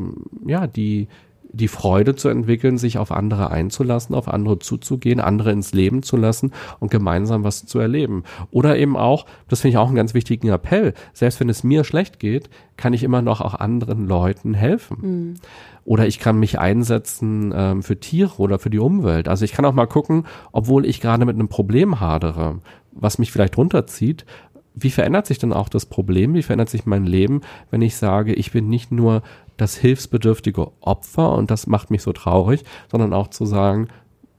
ja, 0.45 0.67
die, 0.67 1.07
die 1.53 1.67
Freude 1.67 2.15
zu 2.15 2.29
entwickeln, 2.29 2.77
sich 2.77 2.97
auf 2.97 3.11
andere 3.11 3.51
einzulassen, 3.51 4.15
auf 4.15 4.27
andere 4.27 4.59
zuzugehen, 4.59 5.19
andere 5.19 5.51
ins 5.51 5.73
Leben 5.73 6.03
zu 6.03 6.17
lassen 6.17 6.51
und 6.79 6.91
gemeinsam 6.91 7.43
was 7.43 7.65
zu 7.65 7.79
erleben. 7.79 8.23
Oder 8.51 8.77
eben 8.77 8.95
auch, 8.95 9.25
das 9.49 9.61
finde 9.61 9.73
ich 9.73 9.77
auch 9.77 9.87
einen 9.87 9.95
ganz 9.95 10.13
wichtigen 10.13 10.49
Appell, 10.49 10.93
selbst 11.13 11.39
wenn 11.39 11.49
es 11.49 11.63
mir 11.63 11.83
schlecht 11.83 12.19
geht, 12.19 12.49
kann 12.77 12.93
ich 12.93 13.03
immer 13.03 13.21
noch 13.21 13.41
auch 13.41 13.55
anderen 13.55 14.07
Leuten 14.07 14.53
helfen. 14.53 14.97
Mhm. 15.01 15.33
Oder 15.83 16.07
ich 16.07 16.19
kann 16.19 16.39
mich 16.39 16.59
einsetzen 16.59 17.53
ähm, 17.55 17.83
für 17.83 17.99
Tiere 17.99 18.37
oder 18.37 18.59
für 18.59 18.69
die 18.69 18.79
Umwelt. 18.79 19.27
Also 19.27 19.45
ich 19.45 19.51
kann 19.51 19.65
auch 19.65 19.73
mal 19.73 19.87
gucken, 19.87 20.25
obwohl 20.51 20.85
ich 20.85 21.01
gerade 21.01 21.25
mit 21.25 21.35
einem 21.35 21.49
Problem 21.49 21.99
hadere, 21.99 22.59
was 22.91 23.17
mich 23.17 23.31
vielleicht 23.31 23.57
runterzieht, 23.57 24.25
wie 24.73 24.89
verändert 24.89 25.25
sich 25.25 25.37
denn 25.37 25.53
auch 25.53 25.69
das 25.69 25.85
Problem? 25.85 26.33
Wie 26.33 26.43
verändert 26.43 26.69
sich 26.69 26.85
mein 26.85 27.05
Leben, 27.05 27.41
wenn 27.71 27.81
ich 27.81 27.97
sage, 27.97 28.33
ich 28.33 28.51
bin 28.51 28.69
nicht 28.69 28.91
nur 28.91 29.21
das 29.61 29.75
hilfsbedürftige 29.75 30.71
Opfer 30.81 31.33
und 31.33 31.51
das 31.51 31.67
macht 31.67 31.91
mich 31.91 32.01
so 32.01 32.13
traurig, 32.13 32.63
sondern 32.89 33.13
auch 33.13 33.27
zu 33.27 33.45
sagen, 33.45 33.87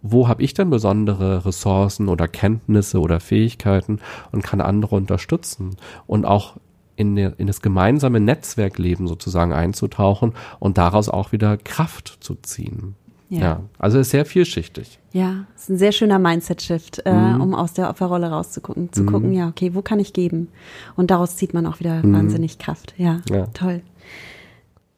wo 0.02 0.26
habe 0.26 0.42
ich 0.42 0.52
denn 0.52 0.68
besondere 0.68 1.46
Ressourcen 1.46 2.08
oder 2.08 2.26
Kenntnisse 2.26 2.98
oder 2.98 3.20
Fähigkeiten 3.20 4.00
und 4.32 4.42
kann 4.42 4.60
andere 4.60 4.96
unterstützen 4.96 5.76
und 6.08 6.24
auch 6.24 6.56
in, 6.96 7.14
der, 7.14 7.38
in 7.38 7.46
das 7.46 7.62
gemeinsame 7.62 8.18
Netzwerkleben 8.18 9.06
sozusagen 9.06 9.52
einzutauchen 9.52 10.32
und 10.58 10.76
daraus 10.76 11.08
auch 11.08 11.30
wieder 11.30 11.56
Kraft 11.56 12.18
zu 12.20 12.34
ziehen. 12.34 12.96
Ja. 13.28 13.40
ja. 13.40 13.60
also 13.78 13.98
ist 13.98 14.10
sehr 14.10 14.26
vielschichtig. 14.26 14.98
Ja, 15.12 15.46
ist 15.56 15.70
ein 15.70 15.78
sehr 15.78 15.92
schöner 15.92 16.18
Mindset-Shift, 16.18 17.06
äh, 17.06 17.14
mhm. 17.14 17.40
um 17.40 17.54
aus 17.54 17.72
der 17.72 17.88
Opferrolle 17.88 18.28
rauszugucken, 18.28 18.92
zu 18.92 19.04
mhm. 19.04 19.06
gucken, 19.06 19.32
ja, 19.32 19.48
okay, 19.48 19.74
wo 19.74 19.82
kann 19.82 20.00
ich 20.00 20.12
geben? 20.12 20.48
Und 20.96 21.10
daraus 21.10 21.36
zieht 21.36 21.54
man 21.54 21.64
auch 21.66 21.80
wieder 21.80 22.02
mhm. 22.02 22.12
wahnsinnig 22.12 22.58
Kraft. 22.58 22.92
Ja, 22.98 23.20
ja, 23.30 23.46
toll. 23.54 23.82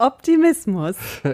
Optimismus. 0.04 0.96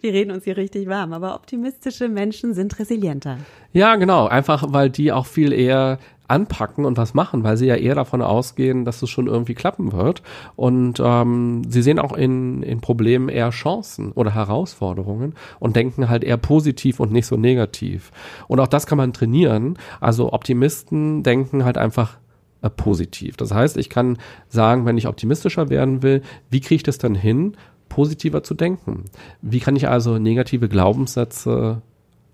Wir 0.00 0.12
reden 0.12 0.30
uns 0.30 0.44
hier 0.44 0.56
richtig 0.56 0.88
warm, 0.88 1.12
aber 1.12 1.34
optimistische 1.34 2.08
Menschen 2.08 2.54
sind 2.54 2.78
resilienter. 2.78 3.38
Ja, 3.72 3.96
genau. 3.96 4.28
Einfach, 4.28 4.64
weil 4.68 4.88
die 4.88 5.10
auch 5.10 5.26
viel 5.26 5.52
eher 5.52 5.98
anpacken 6.28 6.84
und 6.84 6.96
was 6.96 7.14
machen, 7.14 7.42
weil 7.42 7.56
sie 7.56 7.66
ja 7.66 7.74
eher 7.74 7.96
davon 7.96 8.22
ausgehen, 8.22 8.84
dass 8.84 9.02
es 9.02 9.10
schon 9.10 9.26
irgendwie 9.26 9.54
klappen 9.54 9.92
wird. 9.92 10.22
Und 10.54 11.02
ähm, 11.04 11.62
sie 11.68 11.82
sehen 11.82 11.98
auch 11.98 12.12
in, 12.12 12.62
in 12.62 12.80
Problemen 12.80 13.28
eher 13.28 13.50
Chancen 13.50 14.12
oder 14.12 14.32
Herausforderungen 14.32 15.34
und 15.58 15.74
denken 15.74 16.08
halt 16.08 16.22
eher 16.22 16.36
positiv 16.36 17.00
und 17.00 17.10
nicht 17.10 17.26
so 17.26 17.36
negativ. 17.36 18.12
Und 18.46 18.60
auch 18.60 18.68
das 18.68 18.86
kann 18.86 18.98
man 18.98 19.12
trainieren. 19.12 19.78
Also 20.00 20.32
Optimisten 20.32 21.24
denken 21.24 21.64
halt 21.64 21.76
einfach 21.76 22.18
äh, 22.62 22.70
positiv. 22.70 23.36
Das 23.36 23.52
heißt, 23.52 23.76
ich 23.76 23.88
kann 23.88 24.18
sagen, 24.48 24.86
wenn 24.86 24.98
ich 24.98 25.06
optimistischer 25.06 25.68
werden 25.68 26.02
will, 26.02 26.22
wie 26.50 26.60
kriege 26.60 26.76
ich 26.76 26.82
das 26.82 26.98
dann 26.98 27.14
hin, 27.14 27.56
positiver 27.88 28.42
zu 28.42 28.54
denken? 28.54 29.04
Wie 29.42 29.60
kann 29.60 29.76
ich 29.76 29.88
also 29.88 30.18
negative 30.18 30.68
Glaubenssätze 30.68 31.82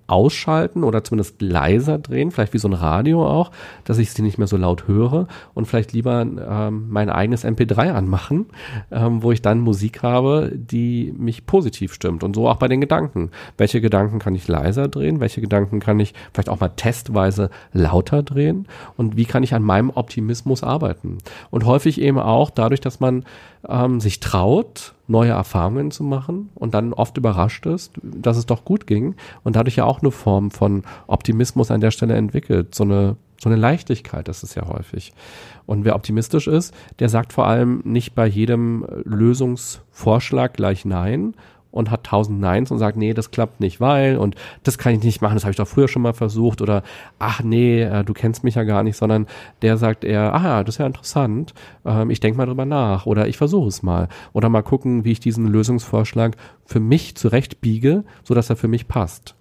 ausschalten 0.06 0.84
oder 0.84 1.02
zumindest 1.02 1.40
leiser 1.40 1.98
drehen, 1.98 2.30
vielleicht 2.30 2.52
wie 2.52 2.58
so 2.58 2.68
ein 2.68 2.74
Radio 2.74 3.26
auch, 3.26 3.50
dass 3.84 3.98
ich 3.98 4.12
sie 4.12 4.22
nicht 4.22 4.38
mehr 4.38 4.46
so 4.46 4.56
laut 4.56 4.86
höre 4.86 5.26
und 5.54 5.66
vielleicht 5.66 5.92
lieber 5.92 6.22
ähm, 6.22 6.86
mein 6.90 7.08
eigenes 7.08 7.44
MP3 7.44 7.92
anmachen, 7.92 8.46
ähm, 8.90 9.22
wo 9.22 9.32
ich 9.32 9.42
dann 9.42 9.60
Musik 9.60 10.02
habe, 10.02 10.52
die 10.54 11.14
mich 11.16 11.46
positiv 11.46 11.94
stimmt 11.94 12.22
und 12.22 12.34
so 12.34 12.48
auch 12.48 12.56
bei 12.56 12.68
den 12.68 12.80
Gedanken. 12.80 13.30
Welche 13.56 13.80
Gedanken 13.80 14.18
kann 14.18 14.34
ich 14.34 14.46
leiser 14.48 14.88
drehen? 14.88 15.20
Welche 15.20 15.40
Gedanken 15.40 15.80
kann 15.80 16.00
ich 16.00 16.14
vielleicht 16.32 16.48
auch 16.48 16.60
mal 16.60 16.68
testweise 16.68 17.50
lauter 17.72 18.22
drehen? 18.22 18.66
Und 18.96 19.16
wie 19.16 19.24
kann 19.24 19.42
ich 19.42 19.54
an 19.54 19.62
meinem 19.62 19.90
Optimismus 19.90 20.62
arbeiten? 20.62 21.18
Und 21.50 21.64
häufig 21.64 22.00
eben 22.00 22.18
auch 22.18 22.50
dadurch, 22.50 22.80
dass 22.80 23.00
man 23.00 23.24
ähm, 23.68 24.00
sich 24.00 24.20
traut, 24.20 24.94
neue 25.06 25.32
Erfahrungen 25.32 25.90
zu 25.90 26.02
machen 26.02 26.50
und 26.54 26.74
dann 26.74 26.92
oft 26.92 27.16
überrascht 27.16 27.66
ist, 27.66 27.92
dass 28.02 28.36
es 28.36 28.46
doch 28.46 28.64
gut 28.64 28.86
ging 28.86 29.14
und 29.42 29.56
dadurch 29.56 29.76
ja 29.76 29.84
auch 29.84 30.00
eine 30.00 30.10
Form 30.10 30.50
von 30.50 30.82
Optimismus 31.06 31.70
an 31.70 31.80
der 31.80 31.90
Stelle 31.90 32.14
entwickelt. 32.14 32.74
So 32.74 32.84
eine, 32.84 33.16
so 33.40 33.48
eine 33.48 33.56
Leichtigkeit 33.56 34.28
ist 34.28 34.42
es 34.42 34.54
ja 34.54 34.66
häufig. 34.66 35.12
Und 35.66 35.84
wer 35.84 35.94
optimistisch 35.94 36.46
ist, 36.46 36.74
der 36.98 37.08
sagt 37.08 37.32
vor 37.32 37.46
allem 37.46 37.82
nicht 37.84 38.14
bei 38.14 38.26
jedem 38.26 38.86
Lösungsvorschlag 39.04 40.54
gleich 40.54 40.84
Nein, 40.84 41.34
und 41.74 41.90
hat 41.90 42.04
tausend 42.04 42.40
Neins 42.40 42.70
und 42.70 42.78
sagt, 42.78 42.96
nee, 42.96 43.14
das 43.14 43.32
klappt 43.32 43.58
nicht, 43.58 43.80
weil 43.80 44.16
und 44.16 44.36
das 44.62 44.78
kann 44.78 44.94
ich 44.94 45.02
nicht 45.02 45.20
machen, 45.20 45.34
das 45.34 45.42
habe 45.42 45.50
ich 45.50 45.56
doch 45.56 45.66
früher 45.66 45.88
schon 45.88 46.02
mal 46.02 46.12
versucht 46.12 46.62
oder 46.62 46.84
ach 47.18 47.42
nee, 47.42 47.82
äh, 47.82 48.04
du 48.04 48.12
kennst 48.12 48.44
mich 48.44 48.54
ja 48.54 48.62
gar 48.62 48.84
nicht, 48.84 48.96
sondern 48.96 49.26
der 49.60 49.76
sagt 49.76 50.04
eher, 50.04 50.32
ah, 50.34 50.62
das 50.62 50.76
ist 50.76 50.78
ja 50.78 50.86
interessant, 50.86 51.52
ähm, 51.84 52.10
ich 52.10 52.20
denke 52.20 52.38
mal 52.38 52.46
drüber 52.46 52.64
nach 52.64 53.06
oder 53.06 53.26
ich 53.26 53.36
versuche 53.36 53.68
es 53.68 53.82
mal 53.82 54.08
oder 54.32 54.48
mal 54.48 54.62
gucken, 54.62 55.04
wie 55.04 55.10
ich 55.12 55.20
diesen 55.20 55.48
Lösungsvorschlag 55.48 56.36
für 56.64 56.78
mich 56.78 57.16
zurechtbiege, 57.16 58.04
so 58.22 58.34
dass 58.34 58.50
er 58.50 58.56
für 58.56 58.68
mich 58.68 58.86
passt. 58.86 59.34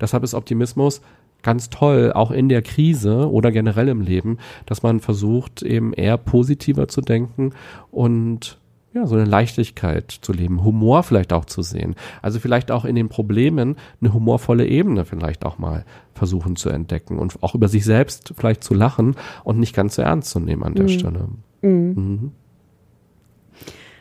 Deshalb 0.00 0.22
ist 0.22 0.34
Optimismus 0.34 1.00
ganz 1.42 1.70
toll, 1.70 2.12
auch 2.14 2.30
in 2.30 2.48
der 2.48 2.62
Krise 2.62 3.28
oder 3.28 3.50
generell 3.50 3.88
im 3.88 4.00
Leben, 4.00 4.38
dass 4.64 4.84
man 4.84 5.00
versucht, 5.00 5.62
eben 5.62 5.92
eher 5.92 6.18
positiver 6.18 6.86
zu 6.86 7.00
denken 7.00 7.50
und 7.90 8.58
ja, 8.94 9.06
so 9.06 9.16
eine 9.16 9.24
Leichtigkeit 9.24 10.10
zu 10.10 10.32
leben, 10.32 10.62
Humor 10.62 11.02
vielleicht 11.02 11.32
auch 11.32 11.44
zu 11.44 11.62
sehen. 11.62 11.96
Also 12.22 12.38
vielleicht 12.38 12.70
auch 12.70 12.84
in 12.84 12.94
den 12.94 13.08
Problemen 13.08 13.76
eine 14.00 14.14
humorvolle 14.14 14.66
Ebene 14.66 15.04
vielleicht 15.04 15.44
auch 15.44 15.58
mal 15.58 15.84
versuchen 16.14 16.54
zu 16.54 16.68
entdecken 16.68 17.18
und 17.18 17.42
auch 17.42 17.56
über 17.56 17.68
sich 17.68 17.84
selbst 17.84 18.34
vielleicht 18.36 18.62
zu 18.62 18.72
lachen 18.72 19.16
und 19.42 19.58
nicht 19.58 19.74
ganz 19.74 19.96
so 19.96 20.02
ernst 20.02 20.30
zu 20.30 20.38
nehmen 20.38 20.62
an 20.62 20.74
der 20.74 20.84
mhm. 20.84 20.88
Stelle. 20.88 21.28
Mhm. 21.62 21.70
Mhm. 21.70 22.32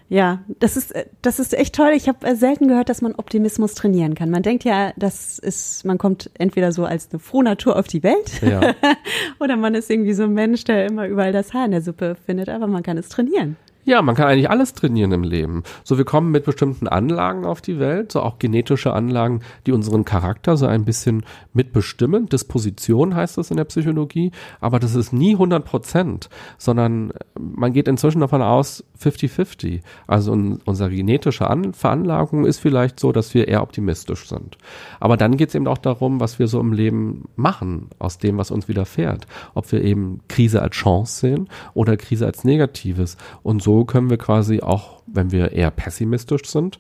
Ja, 0.10 0.44
das 0.60 0.78
ist 0.78 0.94
das 1.24 1.40
ist 1.40 1.56
echt 1.56 1.74
toll. 1.74 1.94
Ich 1.96 2.08
habe 2.08 2.36
selten 2.36 2.68
gehört, 2.68 2.90
dass 2.90 3.02
man 3.02 3.16
Optimismus 3.16 3.74
trainieren 3.74 4.14
kann. 4.14 4.30
Man 4.30 4.44
denkt 4.44 4.64
ja, 4.64 4.94
das 4.96 5.40
ist, 5.40 5.86
man 5.86 5.98
kommt 5.98 6.30
entweder 6.36 6.72
so 6.72 6.86
als 6.86 7.10
eine 7.10 7.18
frohe 7.20 7.44
Natur 7.44 7.78
auf 7.78 7.88
die 7.88 8.04
Welt 8.04 8.42
ja. 8.44 8.76
oder 9.40 9.58
man 9.58 9.74
ist 9.74 9.90
irgendwie 9.90 10.14
so 10.14 10.24
ein 10.24 10.34
Mensch, 10.34 10.66
der 10.66 10.86
immer 10.86 11.08
überall 11.08 11.32
das 11.32 11.56
Haar 11.56 11.66
in 11.66 11.72
der 11.72 11.82
Suppe 11.82 12.16
findet. 12.28 12.50
Aber 12.50 12.68
man 12.68 12.84
kann 12.84 13.00
es 13.00 13.10
trainieren. 13.10 13.56
Ja, 13.86 14.02
man 14.02 14.16
kann 14.16 14.28
eigentlich 14.28 14.50
alles 14.50 14.74
trainieren 14.74 15.12
im 15.12 15.24
Leben. 15.24 15.64
So, 15.84 15.98
wir 15.98 16.06
kommen 16.06 16.32
mit 16.32 16.46
bestimmten 16.46 16.88
Anlagen 16.88 17.44
auf 17.44 17.60
die 17.60 17.80
Welt, 17.80 18.14
so 18.14 18.22
auch 18.22 18.40
genetische 18.40 18.94
Anlagen, 18.94 19.42
die 19.66 19.74
unseren 19.74 20.06
Charakter 20.06 20.56
so 20.56 20.66
ein 20.66 20.86
bisschen 20.86 21.26
mitbestimmen. 21.52 22.28
Disposition 22.28 23.14
heißt 23.14 23.38
das 23.38 23.52
in 23.52 23.58
der 23.58 23.66
Psychologie, 23.66 24.32
aber 24.62 24.80
das 24.80 24.96
ist 24.96 25.12
nie 25.12 25.34
100 25.34 25.66
Prozent, 25.66 26.30
sondern 26.58 27.12
man 27.38 27.74
geht 27.74 27.90
inzwischen 27.90 28.22
davon 28.22 28.42
aus, 28.42 28.86
50-50. 29.02 29.82
Also 30.08 30.32
un 30.32 30.62
unsere 30.64 30.90
genetische 30.90 31.50
An 31.50 31.74
Veranlagung 31.74 32.46
ist 32.46 32.60
vielleicht 32.60 33.02
so, 33.02 33.12
dass 33.12 33.34
wir 33.34 33.50
eher 33.50 33.64
optimistisch 33.64 34.30
sind. 34.30 34.58
Aber 35.02 35.18
dann 35.18 35.36
geht 35.36 35.50
es 35.50 35.56
eben 35.56 35.68
auch 35.68 35.78
darum, 35.78 36.22
was 36.22 36.40
wir 36.40 36.48
so 36.48 36.62
im 36.62 36.72
Leben 36.72 37.26
machen, 37.36 37.90
aus 38.00 38.18
dem, 38.18 38.38
was 38.38 38.50
uns 38.50 38.70
widerfährt. 38.70 39.28
Ob 39.56 39.70
wir 39.74 39.84
eben 39.84 40.22
Krise 40.30 40.62
als 40.62 40.76
Chance 40.76 41.20
sehen 41.20 41.50
oder 41.74 41.98
Krise 41.98 42.26
als 42.26 42.46
Negatives. 42.46 43.18
Und 43.42 43.62
so 43.62 43.73
können 43.84 44.10
wir 44.10 44.18
quasi 44.18 44.62
auch, 44.62 45.02
wenn 45.08 45.32
wir 45.32 45.52
eher 45.52 45.72
pessimistisch 45.72 46.46
sind, 46.46 46.78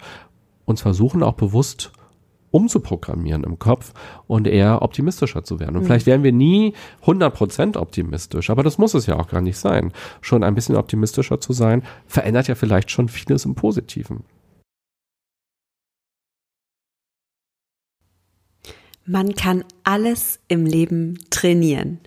uns 0.65 0.81
versuchen 0.81 1.23
auch 1.23 1.33
bewusst 1.33 1.91
umzuprogrammieren 2.53 3.43
im 3.43 3.57
Kopf 3.57 3.93
und 4.27 4.47
eher 4.47 4.83
optimistischer 4.83 5.43
zu 5.43 5.59
werden. 5.59 5.75
Und 5.75 5.83
mhm. 5.83 5.87
vielleicht 5.87 6.05
werden 6.05 6.23
wir 6.23 6.31
nie 6.31 6.73
100% 7.03 7.77
optimistisch, 7.77 8.51
aber 8.51 8.61
das 8.61 8.77
muss 8.77 8.93
es 8.93 9.07
ja 9.07 9.17
auch 9.17 9.27
gar 9.27 9.41
nicht 9.41 9.57
sein. 9.57 9.91
Schon 10.21 10.43
ein 10.43 10.53
bisschen 10.53 10.75
optimistischer 10.75 11.41
zu 11.41 11.51
sein, 11.51 11.81
verändert 12.05 12.47
ja 12.47 12.55
vielleicht 12.55 12.91
schon 12.91 13.09
vieles 13.09 13.45
im 13.45 13.55
Positiven. 13.55 14.23
Man 19.05 19.35
kann 19.35 19.65
alles 19.83 20.39
im 20.47 20.65
Leben 20.65 21.19
trainieren. 21.29 21.99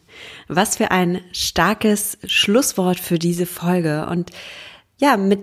Was 0.49 0.77
für 0.77 0.93
ein 0.93 1.21
starkes 1.33 2.17
Schlusswort 2.25 2.99
für 2.99 3.19
diese 3.19 3.45
Folge. 3.45 4.07
Und 4.07 4.31
ja, 4.99 5.17
mit 5.17 5.41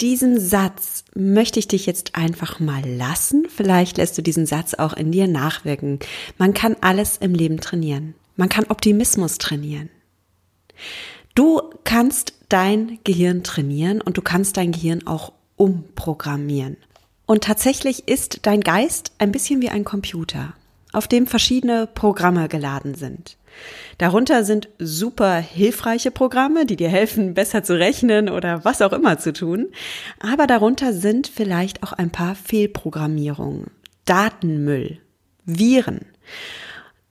diesem 0.00 0.38
Satz 0.38 1.04
möchte 1.14 1.58
ich 1.58 1.68
dich 1.68 1.86
jetzt 1.86 2.14
einfach 2.14 2.60
mal 2.60 2.84
lassen. 2.84 3.46
Vielleicht 3.48 3.96
lässt 3.96 4.16
du 4.16 4.22
diesen 4.22 4.46
Satz 4.46 4.74
auch 4.74 4.92
in 4.92 5.12
dir 5.12 5.26
nachwirken. 5.26 5.98
Man 6.38 6.54
kann 6.54 6.76
alles 6.80 7.16
im 7.16 7.34
Leben 7.34 7.60
trainieren. 7.60 8.14
Man 8.36 8.48
kann 8.48 8.64
Optimismus 8.68 9.38
trainieren. 9.38 9.90
Du 11.34 11.60
kannst 11.84 12.34
dein 12.48 12.98
Gehirn 13.04 13.42
trainieren 13.42 14.00
und 14.00 14.16
du 14.16 14.22
kannst 14.22 14.56
dein 14.56 14.72
Gehirn 14.72 15.06
auch 15.06 15.32
umprogrammieren. 15.56 16.76
Und 17.26 17.44
tatsächlich 17.44 18.08
ist 18.08 18.40
dein 18.42 18.60
Geist 18.60 19.12
ein 19.18 19.32
bisschen 19.32 19.62
wie 19.62 19.70
ein 19.70 19.84
Computer, 19.84 20.54
auf 20.92 21.08
dem 21.08 21.26
verschiedene 21.26 21.86
Programme 21.86 22.48
geladen 22.48 22.94
sind. 22.94 23.36
Darunter 23.98 24.44
sind 24.44 24.68
super 24.78 25.36
hilfreiche 25.36 26.10
Programme, 26.10 26.66
die 26.66 26.76
dir 26.76 26.88
helfen, 26.88 27.34
besser 27.34 27.62
zu 27.62 27.78
rechnen 27.78 28.28
oder 28.28 28.64
was 28.64 28.82
auch 28.82 28.92
immer 28.92 29.18
zu 29.18 29.32
tun. 29.32 29.68
Aber 30.20 30.46
darunter 30.46 30.92
sind 30.92 31.26
vielleicht 31.26 31.82
auch 31.82 31.92
ein 31.92 32.10
paar 32.10 32.34
Fehlprogrammierungen, 32.34 33.70
Datenmüll, 34.04 34.98
Viren, 35.44 36.00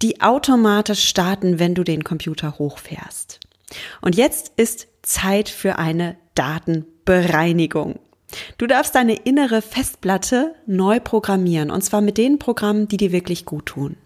die 0.01 0.21
automatisch 0.21 1.07
starten, 1.07 1.59
wenn 1.59 1.75
du 1.75 1.83
den 1.83 2.03
Computer 2.03 2.57
hochfährst. 2.57 3.39
Und 4.01 4.15
jetzt 4.15 4.51
ist 4.57 4.87
Zeit 5.03 5.49
für 5.49 5.77
eine 5.77 6.17
Datenbereinigung. 6.35 7.99
Du 8.57 8.67
darfst 8.67 8.95
deine 8.95 9.15
innere 9.15 9.61
Festplatte 9.61 10.55
neu 10.65 10.99
programmieren, 10.99 11.71
und 11.71 11.83
zwar 11.83 12.01
mit 12.01 12.17
den 12.17 12.39
Programmen, 12.39 12.87
die 12.87 12.97
dir 12.97 13.11
wirklich 13.11 13.45
gut 13.45 13.65
tun. 13.67 13.97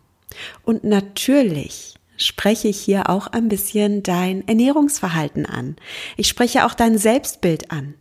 Und 0.63 0.84
natürlich 0.84 1.96
spreche 2.17 2.67
ich 2.67 2.79
hier 2.79 3.10
auch 3.10 3.27
ein 3.27 3.50
bisschen 3.50 4.03
dein 4.03 4.48
Ernährungsverhalten 4.48 5.46
an. 5.46 5.75
Ich 6.17 6.27
spreche 6.27 6.65
auch 6.65 6.74
dein 6.74 6.98
Selbstbild 6.98 7.72
an. 7.72 7.96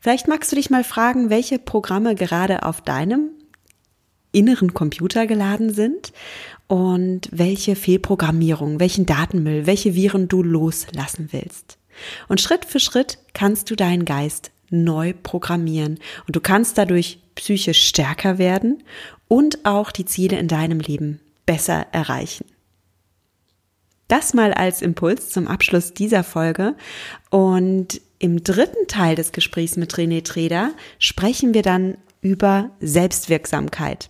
Vielleicht 0.00 0.28
magst 0.28 0.50
du 0.50 0.56
dich 0.56 0.70
mal 0.70 0.84
fragen, 0.84 1.30
welche 1.30 1.58
Programme 1.58 2.14
gerade 2.14 2.62
auf 2.62 2.80
deinem 2.80 3.30
inneren 4.32 4.74
Computer 4.74 5.26
geladen 5.26 5.74
sind 5.74 6.12
und 6.68 7.28
welche 7.32 7.74
Fehlprogrammierung, 7.74 8.78
welchen 8.78 9.04
Datenmüll, 9.04 9.66
welche 9.66 9.94
Viren 9.94 10.28
du 10.28 10.42
loslassen 10.42 11.28
willst. 11.32 11.78
Und 12.28 12.40
Schritt 12.40 12.64
für 12.64 12.80
Schritt 12.80 13.18
kannst 13.34 13.70
du 13.70 13.76
deinen 13.76 14.04
Geist 14.04 14.52
neu 14.70 15.12
programmieren 15.22 15.98
und 16.26 16.36
du 16.36 16.40
kannst 16.40 16.78
dadurch 16.78 17.18
psychisch 17.34 17.86
stärker 17.86 18.38
werden 18.38 18.82
und 19.28 19.64
auch 19.64 19.90
die 19.90 20.04
Ziele 20.04 20.38
in 20.38 20.48
deinem 20.48 20.80
Leben 20.80 21.20
besser 21.46 21.86
erreichen. 21.92 22.46
Das 24.10 24.34
mal 24.34 24.52
als 24.52 24.82
Impuls 24.82 25.28
zum 25.30 25.46
Abschluss 25.46 25.94
dieser 25.94 26.24
Folge. 26.24 26.74
Und 27.30 28.00
im 28.18 28.42
dritten 28.42 28.88
Teil 28.88 29.14
des 29.14 29.30
Gesprächs 29.30 29.76
mit 29.76 29.94
René 29.94 30.24
Treder 30.24 30.72
sprechen 30.98 31.54
wir 31.54 31.62
dann 31.62 31.96
über 32.20 32.70
Selbstwirksamkeit. 32.80 34.08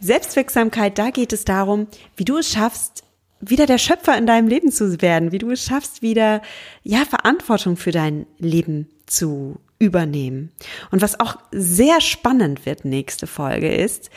Selbstwirksamkeit, 0.00 0.98
da 0.98 1.10
geht 1.10 1.34
es 1.34 1.44
darum, 1.44 1.88
wie 2.16 2.24
du 2.24 2.38
es 2.38 2.50
schaffst, 2.50 3.04
wieder 3.40 3.66
der 3.66 3.76
Schöpfer 3.76 4.16
in 4.16 4.26
deinem 4.26 4.48
Leben 4.48 4.72
zu 4.72 5.02
werden, 5.02 5.30
wie 5.30 5.38
du 5.38 5.50
es 5.50 5.62
schaffst, 5.62 6.00
wieder, 6.00 6.40
ja, 6.82 7.04
Verantwortung 7.04 7.76
für 7.76 7.90
dein 7.92 8.26
Leben 8.38 8.88
zu 9.12 9.60
übernehmen. 9.78 10.50
Und 10.90 11.02
was 11.02 11.20
auch 11.20 11.36
sehr 11.50 12.00
spannend 12.00 12.66
wird 12.66 12.84
nächste 12.84 13.26
Folge 13.26 13.72
ist, 13.74 14.10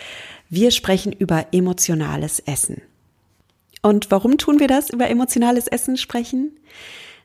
wir 0.49 0.71
sprechen 0.71 1.11
über 1.11 1.47
emotionales 1.51 2.39
Essen. 2.39 2.81
Und 3.81 4.09
warum 4.11 4.37
tun 4.37 4.59
wir 4.59 4.67
das, 4.67 4.89
über 4.89 5.09
emotionales 5.09 5.67
Essen 5.67 5.97
sprechen? 5.97 6.51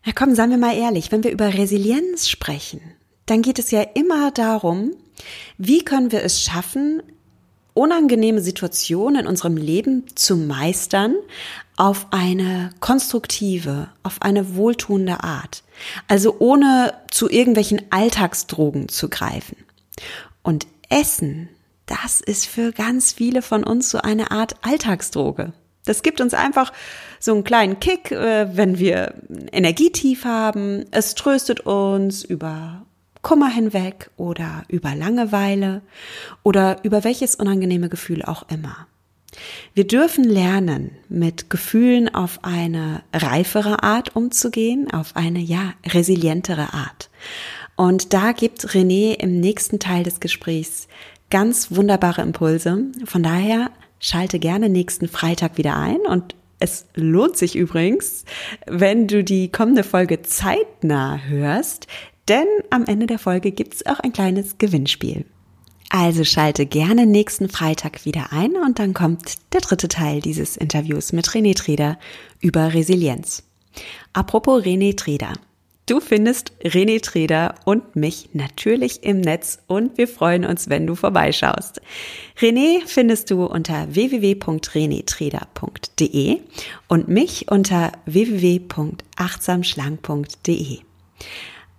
Na 0.05 0.13
komm, 0.15 0.35
seien 0.35 0.51
wir 0.51 0.59
mal 0.59 0.77
ehrlich, 0.77 1.13
wenn 1.13 1.25
wir 1.25 1.31
über 1.31 1.55
Resilienz 1.55 2.29
sprechen, 2.29 2.81
dann 3.27 3.43
geht 3.43 3.59
es 3.59 3.71
ja 3.71 3.83
immer 3.83 4.31
darum, 4.31 4.93
wie 5.59 5.85
können 5.85 6.13
wir 6.13 6.25
es 6.25 6.43
schaffen, 6.43 7.03
unangenehme 7.75 8.41
Situationen 8.41 9.23
in 9.23 9.27
unserem 9.27 9.57
Leben 9.57 10.05
zu 10.15 10.37
meistern 10.37 11.15
auf 11.77 12.09
eine 12.11 12.71
konstruktive, 12.81 13.89
auf 14.03 14.21
eine 14.21 14.55
wohltuende 14.55 15.23
Art. 15.23 15.63
Also 16.09 16.37
ohne 16.39 16.95
zu 17.11 17.31
irgendwelchen 17.31 17.83
Alltagsdrogen 17.91 18.89
zu 18.89 19.09
greifen. 19.09 19.57
Und 20.43 20.67
Essen, 20.89 21.49
das 21.87 22.21
ist 22.21 22.47
für 22.47 22.73
ganz 22.73 23.13
viele 23.13 23.43
von 23.43 23.65
uns 23.65 23.91
so 23.91 23.99
eine 23.99 24.31
Art 24.31 24.57
Alltagsdroge. 24.63 25.53
Das 25.85 26.03
gibt 26.03 26.21
uns 26.21 26.35
einfach 26.35 26.73
so 27.19 27.33
einen 27.33 27.45
kleinen 27.45 27.81
Kick, 27.81 28.13
äh, 28.13 28.55
wenn 28.57 28.79
wir 28.79 29.15
Energietief 29.51 30.25
haben. 30.25 30.85
Es 30.91 31.15
tröstet 31.15 31.61
uns 31.61 32.23
über 32.23 32.85
Kummer 33.23 33.49
hinweg 33.49 34.11
oder 34.17 34.65
über 34.69 34.95
Langeweile 34.95 35.83
oder 36.43 36.79
über 36.85 37.05
welches 37.05 37.35
unangenehme 37.35 37.89
Gefühl 37.89 38.23
auch 38.23 38.49
immer. 38.51 38.87
Wir 39.75 39.87
dürfen 39.87 40.25
lernen, 40.25 40.91
mit 41.09 41.51
Gefühlen 41.51 42.13
auf 42.13 42.41
eine 42.43 43.03
reifere 43.13 43.83
Art 43.83 44.17
umzugehen, 44.17 44.91
auf 44.91 45.15
eine, 45.15 45.39
ja, 45.39 45.75
resilientere 45.87 46.73
Art. 46.75 47.11
Und 47.77 48.13
da 48.13 48.33
gibt 48.33 48.67
René 48.67 49.15
im 49.15 49.41
nächsten 49.41 49.79
Teil 49.79 50.03
des 50.03 50.21
Gesprächs 50.21 50.89
ganz 51.31 51.71
wunderbare 51.71 52.23
Impulse. 52.23 52.87
Von 53.05 53.23
daher 53.23 53.71
Schalte 54.03 54.39
gerne 54.39 54.71
nächsten 54.71 55.09
Freitag 55.09 55.59
wieder 55.59 55.77
ein 55.77 56.01
und 56.01 56.35
es 56.59 56.87
lohnt 56.95 57.37
sich 57.37 57.55
übrigens, 57.55 58.25
wenn 58.67 59.07
du 59.07 59.23
die 59.23 59.53
kommende 59.53 59.85
Folge 59.85 60.23
zeitnah 60.23 61.21
hörst, 61.25 61.87
denn 62.29 62.47
am 62.71 62.85
Ende 62.85 63.07
der 63.07 63.19
Folge 63.19 63.53
gibt's 63.53 63.87
auch 63.87 64.01
ein 64.01 64.13
kleines 64.13 64.59
Gewinnspiel. 64.59 65.25
Also 65.93 66.23
schalte 66.25 66.67
gerne 66.67 67.05
nächsten 67.05 67.49
Freitag 67.49 68.05
wieder 68.05 68.33
ein 68.33 68.55
und 68.55 68.79
dann 68.79 68.95
kommt 68.95 69.35
der 69.53 69.61
dritte 69.61 69.89
Teil 69.89 70.21
dieses 70.21 70.57
Interviews 70.57 71.13
mit 71.13 71.29
René 71.31 71.57
Treder 71.57 71.99
über 72.41 72.75
Resilienz. 72.75 73.43
Apropos 74.13 74.63
René 74.63 74.97
Treder. 74.97 75.33
Du 75.87 75.99
findest 75.99 76.53
René 76.63 77.03
Treder 77.03 77.57
und 77.65 77.97
mich 77.97 78.29
natürlich 78.33 79.03
im 79.03 79.21
Netz 79.21 79.59
und 79.67 79.99
wir 79.99 80.07
freuen 80.07 80.45
uns, 80.45 80.69
wenn 80.69 80.87
du 80.87 80.95
vorbeischaust. 80.95 81.83
René 82.39 82.83
findest 82.87 83.33
du 83.33 83.45
unter 83.45 83.93
www.renetreder.de 83.93 86.37
und 86.87 87.09
mich 87.09 87.51
unter 87.51 87.91
www.achtsamschlank.de. 88.07 90.79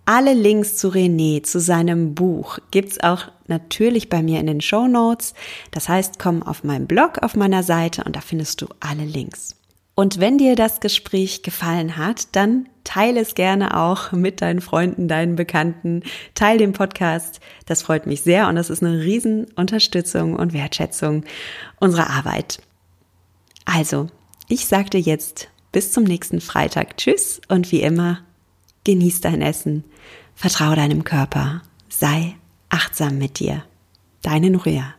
Alle 0.04 0.34
Links 0.34 0.76
zu 0.76 0.88
René, 0.88 1.44
zu 1.44 1.60
seinem 1.60 2.14
Buch, 2.14 2.58
gibt's 2.72 3.00
auch 3.00 3.28
natürlich 3.46 4.08
bei 4.08 4.20
mir 4.20 4.40
in 4.40 4.48
den 4.48 4.60
Show 4.60 4.88
Notes. 4.88 5.34
Das 5.70 5.88
heißt, 5.88 6.18
komm 6.18 6.42
auf 6.42 6.64
meinen 6.64 6.88
Blog 6.88 7.22
auf 7.22 7.36
meiner 7.36 7.62
Seite 7.62 8.02
und 8.02 8.16
da 8.16 8.20
findest 8.20 8.60
du 8.62 8.66
alle 8.80 9.04
Links. 9.04 9.54
Und 9.94 10.18
wenn 10.18 10.38
dir 10.38 10.56
das 10.56 10.80
Gespräch 10.80 11.42
gefallen 11.42 11.96
hat, 11.96 12.34
dann 12.34 12.68
teile 12.82 13.20
es 13.20 13.34
gerne 13.34 13.78
auch 13.78 14.10
mit 14.10 14.40
deinen 14.40 14.60
Freunden, 14.60 15.06
deinen 15.06 15.36
Bekannten. 15.36 16.02
Teil 16.34 16.58
den 16.58 16.72
Podcast. 16.72 17.40
Das 17.66 17.82
freut 17.82 18.06
mich 18.06 18.22
sehr 18.22 18.48
und 18.48 18.56
das 18.56 18.70
ist 18.70 18.82
eine 18.82 19.00
Riesenunterstützung 19.00 20.34
und 20.34 20.52
Wertschätzung 20.52 21.24
unserer 21.78 22.10
Arbeit. 22.10 22.60
Also, 23.66 24.08
ich 24.48 24.66
sagte 24.66 24.98
jetzt 24.98 25.48
bis 25.70 25.92
zum 25.92 26.04
nächsten 26.04 26.40
Freitag 26.40 26.96
Tschüss 26.96 27.40
und 27.48 27.70
wie 27.70 27.82
immer, 27.82 28.20
genieß 28.84 29.20
dein 29.20 29.42
Essen, 29.42 29.84
vertraue 30.34 30.76
deinem 30.76 31.04
Körper, 31.04 31.62
sei 31.88 32.36
achtsam 32.68 33.18
mit 33.18 33.38
dir. 33.38 33.64
Deine 34.22 34.50
Nuria. 34.50 34.94